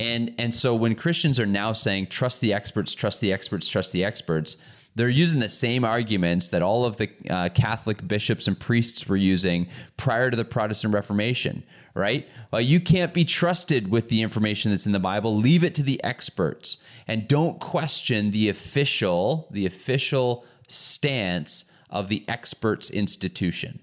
[0.00, 3.92] and and so when Christians are now saying trust the experts, trust the experts, trust
[3.92, 4.62] the experts,
[4.94, 9.16] they're using the same arguments that all of the uh, Catholic bishops and priests were
[9.16, 12.28] using prior to the Protestant Reformation, right?
[12.52, 15.36] Well, you can't be trusted with the information that's in the Bible.
[15.36, 22.24] Leave it to the experts and don't question the official the official stance of the
[22.28, 23.80] experts institution.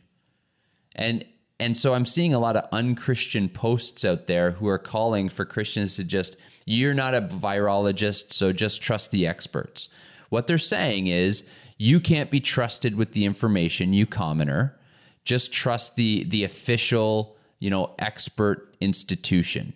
[0.96, 1.26] And
[1.62, 5.46] and so I'm seeing a lot of unchristian posts out there who are calling for
[5.46, 9.94] Christians to just, you're not a virologist, so just trust the experts.
[10.30, 14.78] What they're saying is, you can't be trusted with the information, you commoner.
[15.24, 19.74] Just trust the the official, you know, expert institution.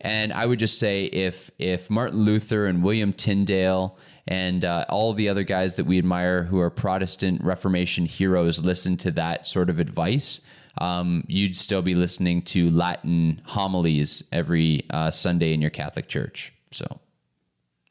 [0.00, 5.12] And I would just say if if Martin Luther and William Tyndale and uh, all
[5.12, 9.70] the other guys that we admire who are Protestant Reformation heroes listen to that sort
[9.70, 10.46] of advice,
[10.78, 16.52] um, you'd still be listening to Latin homilies every uh, Sunday in your Catholic church.
[16.70, 17.00] So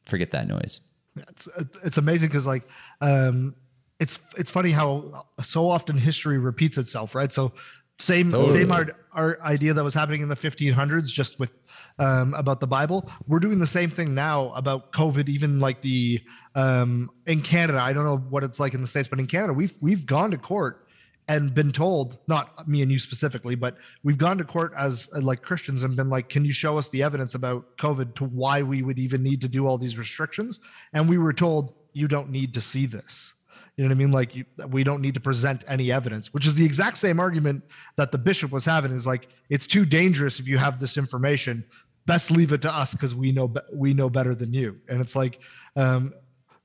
[0.06, 0.80] forget that noise.
[1.16, 1.48] It's
[1.84, 2.62] it's amazing because like
[3.00, 3.54] um,
[4.00, 7.32] it's it's funny how so often history repeats itself, right?
[7.32, 7.52] So
[7.98, 8.52] same Totally.
[8.52, 11.52] same our, our idea that was happening in the 1500s, just with
[11.98, 13.08] um, about the Bible.
[13.28, 15.28] We're doing the same thing now about COVID.
[15.28, 16.20] Even like the
[16.54, 19.52] um, in Canada, I don't know what it's like in the states, but in Canada,
[19.52, 20.88] we've we've gone to court
[21.28, 25.42] and been told, not me and you specifically, but we've gone to court as like
[25.42, 28.82] Christians and been like, can you show us the evidence about COVID to why we
[28.82, 30.58] would even need to do all these restrictions?
[30.92, 33.34] And we were told, you don't need to see this.
[33.76, 34.12] You know what I mean?
[34.12, 37.64] Like you, we don't need to present any evidence, which is the exact same argument
[37.96, 38.92] that the bishop was having.
[38.92, 41.64] Is like it's too dangerous if you have this information.
[42.04, 44.78] Best leave it to us because we know we know better than you.
[44.88, 45.40] And it's like
[45.74, 46.12] um,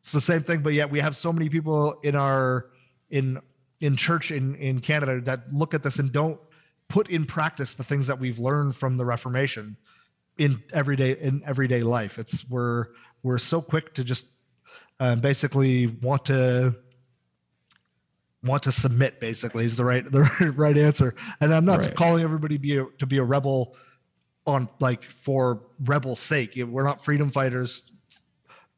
[0.02, 2.68] it's the same thing, but yet we have so many people in our
[3.10, 3.40] in
[3.80, 6.40] in church in in Canada that look at this and don't
[6.88, 9.78] put in practice the things that we've learned from the Reformation
[10.38, 12.18] in everyday in everyday life.
[12.20, 12.88] It's we're
[13.24, 14.28] we're so quick to just
[15.00, 16.76] uh, basically want to
[18.44, 19.20] want to submit.
[19.20, 20.22] Basically, is the right the
[20.56, 21.16] right answer.
[21.40, 21.96] And I'm not Right.
[21.96, 23.76] calling everybody be a, to be a rebel
[24.46, 26.54] on like for rebel sake.
[26.56, 27.84] We're not freedom fighters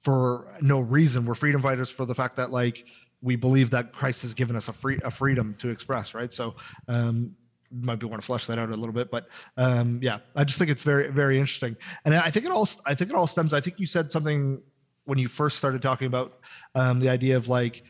[0.01, 1.25] for no reason.
[1.25, 2.85] We're freedom fighters for the fact that like
[3.21, 6.31] we believe that Christ has given us a free a freedom to express, right?
[6.33, 6.55] So
[6.87, 7.35] um
[7.71, 9.27] might be want to flesh that out a little bit, but
[9.57, 11.75] um yeah, I just think it's very very interesting.
[12.05, 14.61] And I think it all I think it all stems I think you said something
[15.05, 16.39] when you first started talking about
[16.75, 17.83] um the idea of like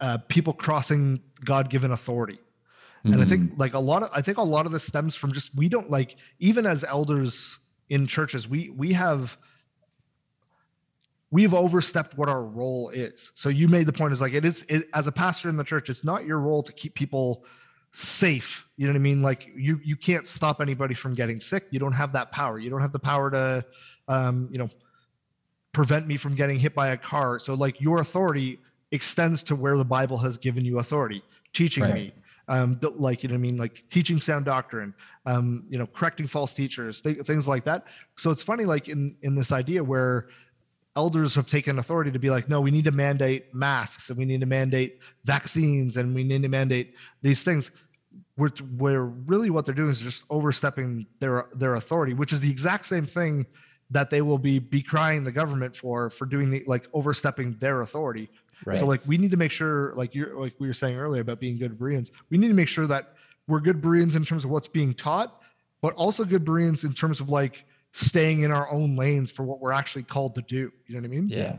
[0.00, 2.38] uh people crossing God-given authority.
[3.04, 5.32] And I think like a lot of I think a lot of this stems from
[5.32, 9.36] just we don't like even as elders in churches, we we have
[11.36, 13.30] we've overstepped what our role is.
[13.34, 15.64] So you made the point is like it is it, as a pastor in the
[15.64, 17.44] church, it's not your role to keep people
[17.92, 18.66] safe.
[18.78, 19.20] You know what I mean?
[19.20, 21.66] Like you you can't stop anybody from getting sick.
[21.72, 22.58] You don't have that power.
[22.58, 23.66] You don't have the power to
[24.08, 24.70] um, you know
[25.72, 27.38] prevent me from getting hit by a car.
[27.38, 28.58] So like your authority
[28.90, 31.22] extends to where the Bible has given you authority,
[31.52, 31.94] teaching Right.
[31.94, 32.12] me.
[32.48, 34.94] Um, like you know what I mean, like teaching sound doctrine,
[35.26, 37.88] um, you know, correcting false teachers, th- things like that.
[38.16, 40.28] So it's funny, like in in this idea where
[40.96, 44.24] elders have taken authority to be like, no, we need to mandate masks and we
[44.24, 47.70] need to mandate vaccines and we need to mandate these things.
[48.36, 52.50] Where, where really what they're doing is just overstepping their their authority, which is the
[52.50, 53.46] exact same thing
[53.90, 58.30] that they will be decrying the government for for doing the like overstepping their authority.
[58.64, 58.78] Right.
[58.78, 61.40] So like we need to make sure, like you're like we were saying earlier about
[61.40, 63.14] being good Bereans, we need to make sure that
[63.46, 65.42] we're good Bereans in terms of what's being taught,
[65.82, 67.64] but also good Bereans in terms of like
[67.96, 70.70] staying in our own lanes for what we're actually called to do.
[70.86, 71.28] You know what I mean?
[71.28, 71.56] Yeah.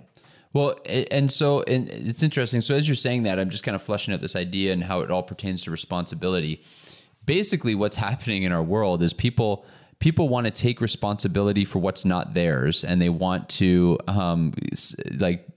[0.54, 0.80] Well,
[1.12, 2.62] and so and it's interesting.
[2.62, 5.02] So as you're saying that, I'm just kind of fleshing out this idea and how
[5.02, 6.64] it all pertains to responsibility.
[7.26, 9.66] Basically, what's happening in our world is people
[10.00, 14.54] people want to take responsibility for what's not theirs, and they want to um,
[15.18, 15.48] like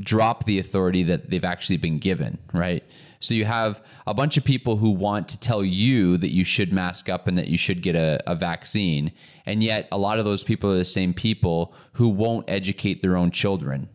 [0.00, 2.84] drop the authority that they've actually been given, right?
[3.18, 6.72] So you have a bunch of people who want to tell you that you should
[6.72, 9.12] mask up and that you should get a, a vaccine.
[9.46, 13.16] And yet, a lot of those people are the same people who won't educate their
[13.16, 13.88] own children,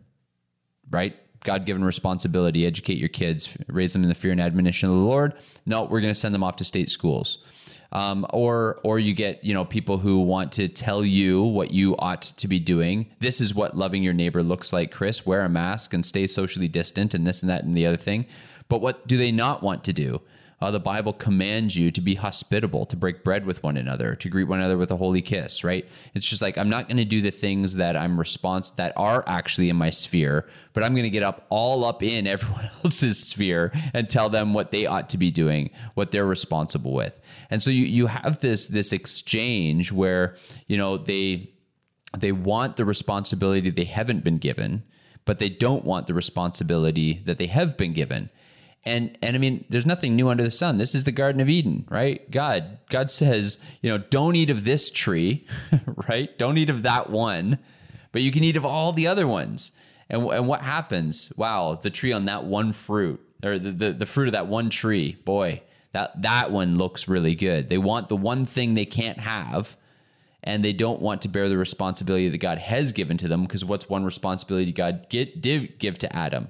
[0.89, 1.15] right?
[1.43, 5.01] God given responsibility, educate your kids, raise them in the fear and admonition of the
[5.01, 5.33] Lord.
[5.65, 7.43] No, we're going to send them off to state schools.
[7.93, 11.97] Um, or or you get you know people who want to tell you what you
[11.97, 13.07] ought to be doing.
[13.19, 15.25] This is what loving your neighbor looks like, Chris.
[15.25, 18.25] Wear a mask and stay socially distant, and this and that and the other thing.
[18.69, 20.21] But what do they not want to do?
[20.61, 24.29] Uh, the Bible commands you to be hospitable, to break bread with one another, to
[24.29, 25.63] greet one another with a holy kiss.
[25.63, 25.87] Right?
[26.13, 29.23] It's just like I'm not going to do the things that I'm response that are
[29.27, 33.19] actually in my sphere, but I'm going to get up all up in everyone else's
[33.19, 37.19] sphere and tell them what they ought to be doing, what they're responsible with.
[37.49, 40.35] And so you you have this this exchange where
[40.67, 41.51] you know they
[42.17, 44.83] they want the responsibility they haven't been given,
[45.25, 48.29] but they don't want the responsibility that they have been given.
[48.83, 50.77] And and I mean, there's nothing new under the sun.
[50.77, 52.29] This is the Garden of Eden, right?
[52.31, 55.45] God God says, you know, don't eat of this tree,
[56.09, 56.35] right?
[56.37, 57.59] Don't eat of that one,
[58.11, 59.71] but you can eat of all the other ones.
[60.09, 61.31] And and what happens?
[61.37, 64.71] Wow, the tree on that one fruit, or the the, the fruit of that one
[64.71, 65.61] tree, boy,
[65.91, 67.69] that that one looks really good.
[67.69, 69.77] They want the one thing they can't have
[70.43, 73.43] and they don't want to bear the responsibility that God has given to them.
[73.43, 76.49] Because what's one responsibility God get, did give to Adam?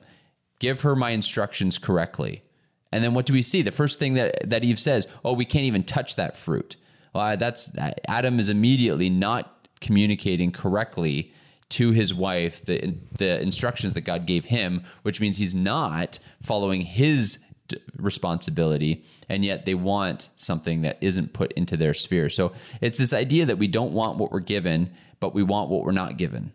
[0.61, 2.43] Give her my instructions correctly.
[2.91, 3.63] And then what do we see?
[3.63, 6.75] The first thing that, that Eve says, oh, we can't even touch that fruit.
[7.15, 7.75] Well, that's
[8.07, 11.33] Adam is immediately not communicating correctly
[11.69, 16.81] to his wife the the instructions that God gave him, which means he's not following
[16.81, 17.43] his
[17.97, 22.29] responsibility, and yet they want something that isn't put into their sphere.
[22.29, 25.83] So it's this idea that we don't want what we're given, but we want what
[25.83, 26.53] we're not given.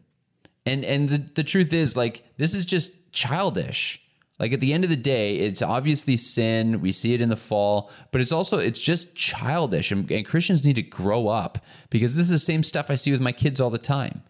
[0.66, 4.02] And and the, the truth is like this is just childish.
[4.38, 6.82] Like at the end of the day, it's obviously sin.
[6.82, 9.90] We see it in the fall, but it's also it's just childish.
[9.90, 11.58] And, and Christians need to grow up
[11.88, 14.22] because this is the same stuff I see with my kids all the time.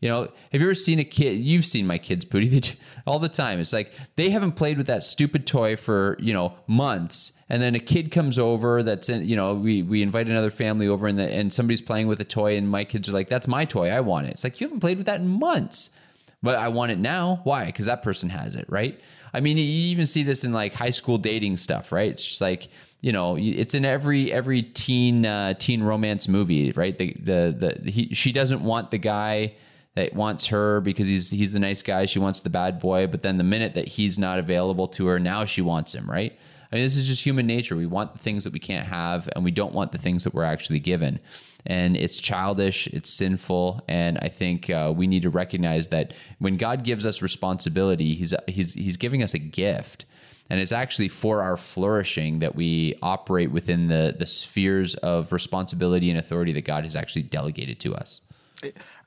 [0.00, 0.22] You know,
[0.52, 1.32] have you ever seen a kid?
[1.32, 3.60] You've seen my kids, Pooty, they all the time.
[3.60, 7.74] It's like they haven't played with that stupid toy for you know months, and then
[7.74, 9.26] a kid comes over that's in.
[9.26, 12.24] You know, we we invite another family over, and the, and somebody's playing with a
[12.24, 13.90] toy, and my kids are like, "That's my toy.
[13.90, 15.98] I want it." It's like you haven't played with that in months,
[16.42, 17.40] but I want it now.
[17.44, 17.66] Why?
[17.66, 19.00] Because that person has it, right?
[19.32, 22.12] I mean, you even see this in like high school dating stuff, right?
[22.12, 22.68] It's just like
[23.04, 26.96] you know, it's in every every teen uh, teen romance movie, right?
[26.96, 29.56] The the the he, she doesn't want the guy
[29.94, 32.04] that wants her because he's he's the nice guy.
[32.04, 35.20] She wants the bad boy, but then the minute that he's not available to her,
[35.20, 36.36] now she wants him, right?
[36.72, 37.76] I mean, this is just human nature.
[37.76, 40.34] We want the things that we can't have, and we don't want the things that
[40.34, 41.20] we're actually given.
[41.64, 46.56] And it's childish, it's sinful, and I think uh, we need to recognize that when
[46.56, 50.04] God gives us responsibility, he's he's he's giving us a gift,
[50.50, 56.10] and it's actually for our flourishing that we operate within the the spheres of responsibility
[56.10, 58.20] and authority that God has actually delegated to us.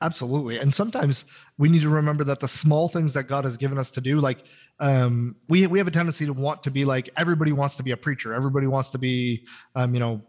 [0.00, 0.58] Absolutely.
[0.58, 1.24] And sometimes
[1.56, 4.20] we need to remember that the small things that God has given us to do,
[4.20, 4.44] like
[4.80, 7.90] um, we we have a tendency to want to be like everybody wants to be
[7.90, 10.22] a preacher, everybody wants to be, um, you know,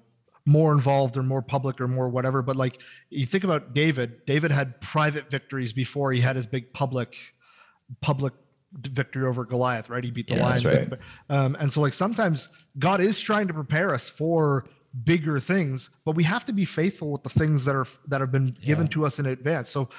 [0.46, 2.42] more involved or more public or more whatever.
[2.42, 6.74] But like you think about David, David had private victories before he had his big
[6.74, 7.16] public
[8.02, 8.34] public
[8.74, 10.04] victory over Goliath, right?
[10.04, 10.54] He beat the Yeah, lion.
[10.54, 10.90] that's right.
[10.90, 11.00] But,
[11.30, 14.66] um, and so like sometimes God is trying to prepare us for
[15.04, 18.32] bigger things, but we have to be faithful with the things that are that have
[18.32, 19.70] been given to us in advance.
[19.70, 19.90] So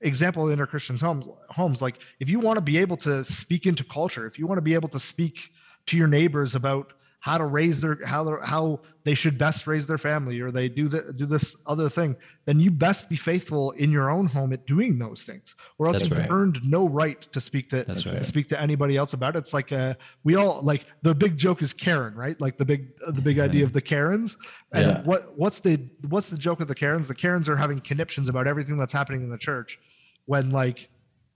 [0.00, 3.66] example in our Christians homes homes like if you want to be able to speak
[3.66, 5.50] into culture, if you want to be able to speak
[5.86, 6.92] to your neighbors about
[7.22, 10.88] how to raise their how how they should best raise their family or they do
[10.88, 12.16] the, do this other thing
[12.46, 16.00] then you best be faithful in your own home at doing those things or else
[16.00, 16.30] That's you've right.
[16.30, 19.38] earned no right to speak to, That's to speak to anybody else about it.
[19.38, 19.94] It's like uh
[20.24, 22.38] we all like the big joke is karen right?
[22.40, 24.36] Like the big the big idea of the karens.
[24.72, 25.02] And Yeah.
[25.02, 27.06] what what's the what's the joke of the karens?
[27.06, 29.78] The karens are having conniptions about everything that's happening in the church
[30.26, 30.88] when like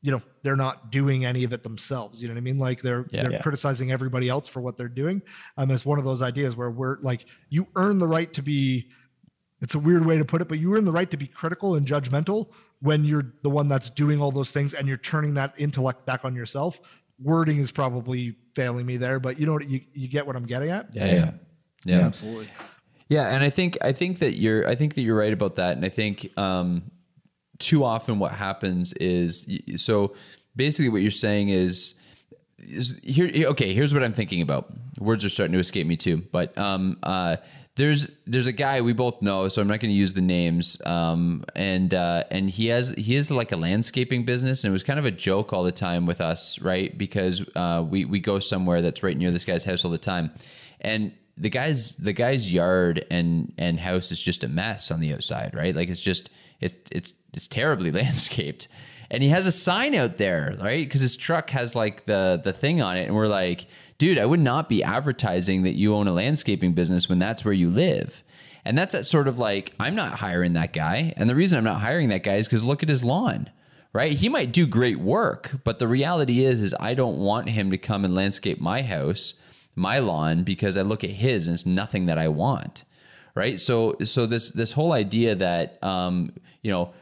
[0.07, 2.80] you know they're not doing any of it themselves you know what i mean like
[2.80, 3.22] they're Yeah.
[3.22, 3.42] they're Yeah.
[3.42, 5.20] criticizing everybody else for what they're doing
[5.57, 8.88] um it's one of those ideas where we're like you earn the right to be
[9.61, 11.74] it's a weird way to put it but you earn the right to be critical
[11.74, 12.50] and judgmental
[12.82, 16.24] when you're the one that's doing all those things and you're turning that intellect back
[16.24, 16.78] on yourself
[17.20, 20.46] wording is probably failing me there but you know what you, you get what i'm
[20.46, 21.30] getting at Yeah, yeah,
[21.84, 22.07] yeah.
[22.07, 22.48] absolutely
[23.09, 25.76] Yeah, and I think I think that you're I think that you're right about that,
[25.76, 26.90] and I think um,
[27.59, 30.14] too often what happens is so
[30.54, 32.00] basically what you're saying is
[32.59, 34.72] is here okay here's what i'm thinking about.
[34.98, 37.36] Words are starting to escape me too but um uh
[37.76, 40.80] there's there's a guy we both know so i'm not going to use the names
[40.86, 44.82] um and uh and he has he has like a landscaping business and it was
[44.82, 46.96] kind of a joke all the time with us right?
[46.96, 50.30] Because uh we we go somewhere that's right near this guy's house all the time.
[50.80, 55.12] And the guy's the guy's yard and and house is just a mess on the
[55.12, 56.30] outside right like it's just
[56.61, 58.68] it's it's it's terribly landscaped
[59.11, 60.84] and he has a sign out there, right?
[60.84, 63.66] Because his truck has like the the thing on it, and we're like,
[63.99, 67.55] dude, I would not be advertising that you own a landscaping business when that's where
[67.55, 68.22] you live.
[68.64, 71.64] And that's that sort of like, I'm not hiring that guy, and the reason I'm
[71.64, 73.49] not hiring that guy is because look at his lawn,
[73.93, 74.12] right?
[74.12, 77.78] He might do great work, but the reality is, is I don't want him to
[77.78, 79.41] come and landscape my house,
[79.77, 82.85] my lawn, because I look at his and it's nothing that I want
[83.37, 83.61] right?
[83.61, 86.93] So so this this whole idea that um you know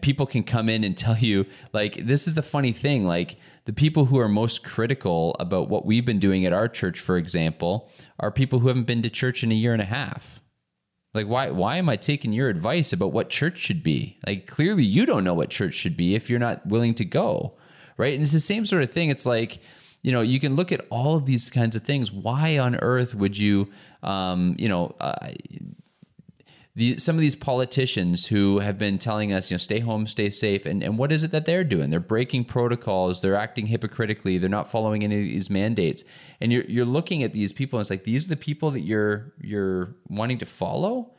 [0.00, 3.72] people can come in and tell you like this is the funny thing like the
[3.72, 7.90] people who are most critical about what we've been doing at our church for example
[8.18, 10.40] are people who haven't been to church in a year and a half.
[11.12, 14.18] Like why why am i taking your advice about what church should be?
[14.26, 17.56] Like clearly you don't know what church should be if you're not willing to go
[17.96, 18.14] right?
[18.14, 19.08] And it's the same sort of thing.
[19.08, 19.60] It's like
[20.04, 23.14] you know you can look at all of these kinds of things why on earth
[23.14, 23.68] would you
[24.04, 25.30] um you know uh,
[26.76, 30.28] the, some of these politicians who have been telling us, you know, stay home, stay
[30.28, 31.90] safe, and, and what is it that they're doing?
[31.90, 36.02] They're breaking protocols, they're acting hypocritically, they're not following any of these mandates.
[36.40, 38.80] And you're you're looking at these people, and it's like these are the people that
[38.80, 41.12] you're you're wanting to follow.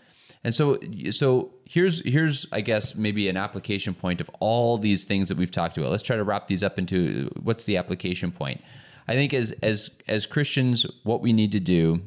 [0.44, 0.78] And so
[1.12, 5.52] so here's here's I guess maybe an application point of all these things that we've
[5.52, 5.92] talked about.
[5.92, 8.62] Let's try to wrap these up into what's the application point.
[9.08, 12.02] I think as as as Christians, what we need to do,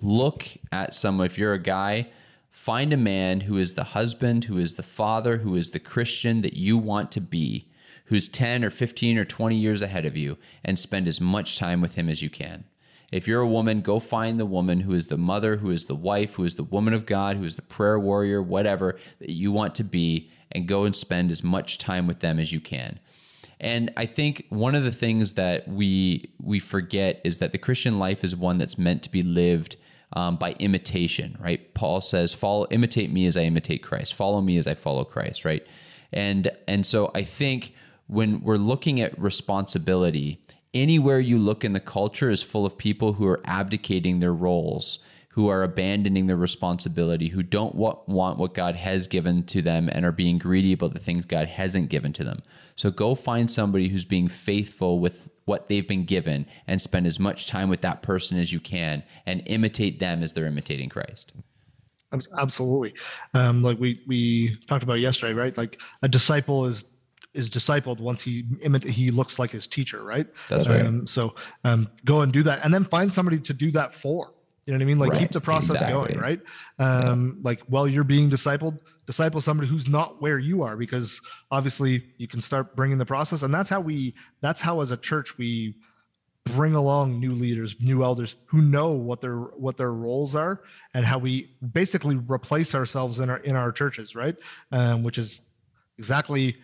[0.00, 1.26] look at someone.
[1.26, 2.08] If you're a guy,
[2.50, 6.42] find a man who is the husband, who is the father, who is the Christian
[6.42, 7.70] that you want to be,
[8.06, 11.80] who's 10 or 15 or 20 years ahead of you, and spend as much time
[11.80, 12.64] with him as you can.
[13.14, 15.94] If you're a woman, go find the woman who is the mother, who is the
[15.94, 19.52] wife, who is the woman of God, who is the prayer warrior, whatever that you
[19.52, 22.98] want to be, and go and spend as much time with them as you can.
[23.60, 28.00] And I think one of the things that we we forget is that the Christian
[28.00, 29.76] life is one that's meant to be lived
[30.14, 31.72] um, by imitation, right?
[31.72, 34.14] Paul says, "Follow, imitate me as I imitate Christ.
[34.14, 35.64] Follow me as I follow Christ." Right?
[36.12, 37.74] And and so I think
[38.08, 40.43] when we're looking at responsibility,
[40.74, 45.04] anywhere you look in the culture is full of people who are abdicating their roles
[45.34, 50.04] who are abandoning their responsibility, who don't want, what God has given to them and
[50.04, 52.40] are being greedy about the things God hasn't given to them.
[52.76, 57.18] So go find somebody who's being faithful with what they've been given and spend as
[57.18, 61.32] much time with that person as you can and imitate them as they're imitating Christ.
[62.38, 62.94] Absolutely.
[63.34, 65.58] Um, like we, we talked about yesterday, right?
[65.58, 66.84] Like a disciple is
[67.34, 68.46] is discipled once he
[68.86, 70.26] he looks like his teacher, right?
[70.48, 70.82] That's right.
[70.82, 74.32] Um, so um, go and do that, and then find somebody to do that for.
[74.66, 74.98] You know what I mean?
[74.98, 76.14] Like Right, keep the process exactly.
[76.14, 76.40] going, right?
[76.78, 81.20] Um, Like while you're being discipled, disciple somebody who's not where you are, because
[81.50, 84.14] obviously you can start bringing the process, and that's how we.
[84.40, 85.74] That's how as a church we
[86.44, 90.62] bring along new leaders, new elders who know what their what their roles are,
[90.94, 94.36] and how we basically replace ourselves in our in our churches, right?
[94.70, 95.42] Um, which is
[95.98, 96.56] exactly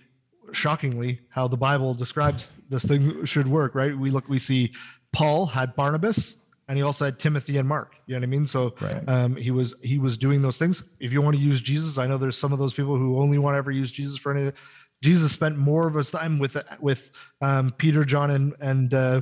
[0.52, 4.72] shockingly how the bible describes this thing should work right we look we see
[5.12, 6.36] paul had barnabas
[6.68, 9.08] and he also had timothy and mark you know what i mean so Right.
[9.08, 12.06] um, he was he was doing those things if you want to use jesus i
[12.06, 14.52] know there's some of those people who only want to ever use jesus for anything
[15.02, 19.20] jesus spent more of his time with with um, peter john and and uh,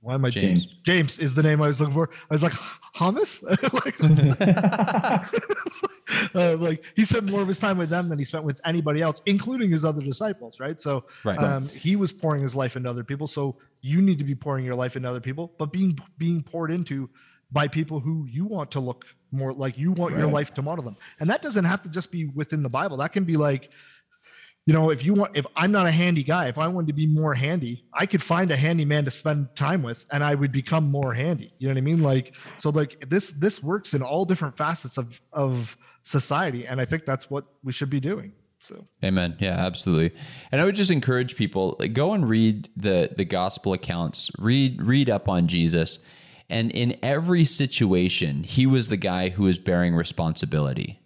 [0.00, 0.66] why am I James.
[0.66, 2.10] James is the name I was looking for.
[2.28, 2.54] I was like,
[2.96, 3.40] hummus?
[3.72, 3.96] like,
[6.34, 9.02] uh, like he spent more of his time with them than he spent with anybody
[9.02, 10.80] else, including his other disciples, right?
[10.80, 11.38] So Right.
[11.38, 13.26] um, he was pouring his life into other people.
[13.26, 16.70] So you need to be pouring your life into other people, but being being poured
[16.70, 17.10] into
[17.50, 20.84] by people who you want to look more like you want your life to model
[20.84, 20.96] them.
[21.20, 22.98] And that doesn't have to just be within the Bible.
[22.98, 23.70] That can be like,
[24.64, 26.92] you know, if you want, if I'm not a handy guy, if I wanted to
[26.92, 30.34] be more handy, I could find a handy man to spend time with, and I
[30.34, 31.52] would become more handy.
[31.58, 32.02] You know what I mean?
[32.02, 36.84] Like, so like this this works in all different facets of of society, and I
[36.84, 38.32] think that's what we should be doing.
[38.60, 39.36] So Amen.
[39.40, 40.16] Yeah, absolutely.
[40.52, 44.30] And I would just encourage people like, go and read the the gospel accounts.
[44.38, 46.06] Read read up on Jesus.
[46.48, 51.01] And in every situation, he was the guy who was bearing responsibility.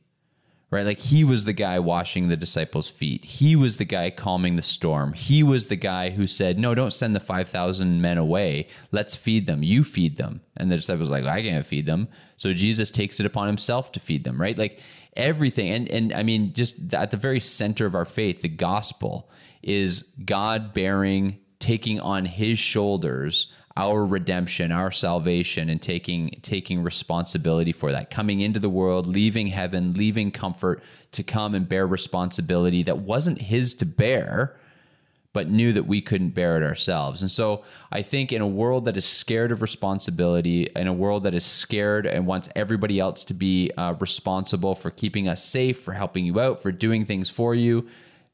[0.77, 0.85] Right?
[0.85, 3.25] Like he was the guy washing the disciples' feet.
[3.25, 5.15] He was the guy calming the storm.
[5.15, 8.69] He was the guy who said, "No, don't send the 5,000 men away.
[8.93, 9.63] Let's feed them.
[9.63, 13.25] You feed them." And the disciples like, "I can't feed them." So Jesus takes it
[13.25, 14.59] upon himself to feed them, right?
[14.59, 14.81] Like
[15.17, 19.31] everything and and I mean just at the very center of our faith, the gospel
[19.63, 27.73] is God bearing taking on his shoulders our redemption, our salvation, and taking taking responsibility
[27.73, 32.83] for that, coming into the world, leaving heaven, leaving comfort to come and bear responsibility
[32.83, 34.57] that wasn't his to bear,
[35.35, 37.21] but knew that we couldn't bear it ourselves.
[37.21, 37.63] And so
[37.93, 41.45] I think in a world that is scared of responsibility, in a world that is
[41.45, 46.25] scared and wants everybody else to be uh, responsible for keeping us safe, for helping
[46.25, 47.87] you out, for doing things for you,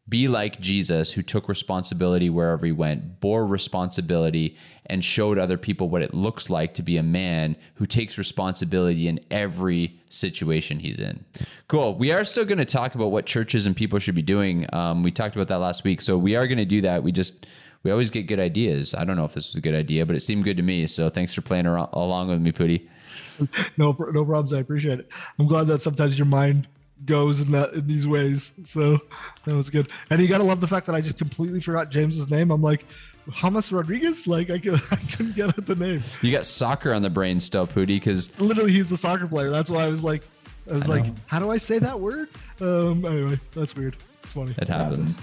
[0.08, 5.88] be like Jesus, who took responsibility wherever he went, bore responsibility, and showed other people
[5.88, 10.98] what it looks like to be a man who takes responsibility in every situation he's
[10.98, 11.24] in.
[11.68, 11.94] Cool.
[11.94, 14.66] We are still going to talk about what churches and people should be doing.
[14.74, 17.02] Um, we talked about that last week, so we are going to do that.
[17.02, 17.46] We just
[17.84, 18.94] we always get good ideas.
[18.94, 20.86] I don't know if this was a good idea, but it seemed good to me.
[20.86, 22.88] So thanks for playing ar- along with me, Pooty.
[23.76, 24.52] no no problems.
[24.52, 25.08] I appreciate it.
[25.38, 26.68] I'm glad that sometimes your mind
[27.04, 28.52] goes in that in these ways.
[28.64, 28.98] So
[29.44, 29.88] that was good.
[30.10, 32.50] And you gotta love the fact that I just completely forgot James's name.
[32.50, 32.84] I'm like,
[33.30, 34.26] Hamas Rodriguez.
[34.26, 36.02] Like I, could, I couldn't get at the name.
[36.20, 39.50] You got soccer on the brain still, Pooty, because literally he's a soccer player.
[39.50, 40.22] That's why I was like,
[40.70, 42.28] I was like, how do I say that word?
[42.60, 43.96] Um, anyway, that's weird.
[44.22, 44.54] It's funny.
[44.56, 45.18] it happens.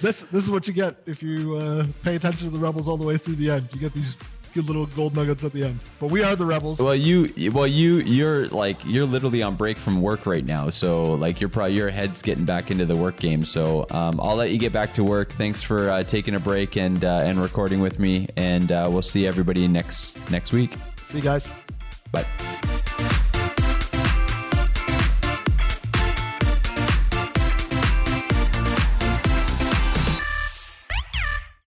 [0.00, 2.96] This this is what you get if you uh, pay attention to the rebels all
[2.96, 3.68] the way through the end.
[3.72, 4.16] You get these
[4.52, 5.80] good little gold nuggets at the end.
[6.00, 6.78] But we are the rebels.
[6.78, 11.04] Well, you, well, you, you're like you're literally on break from work right now, so
[11.14, 13.44] like you're probably your head's getting back into the work game.
[13.44, 15.30] So um, I'll let you get back to work.
[15.30, 19.02] Thanks for uh, taking a break and uh, and recording with me, and uh, we'll
[19.02, 20.76] see everybody next next week.
[20.96, 21.50] See you guys.
[22.10, 22.26] Bye.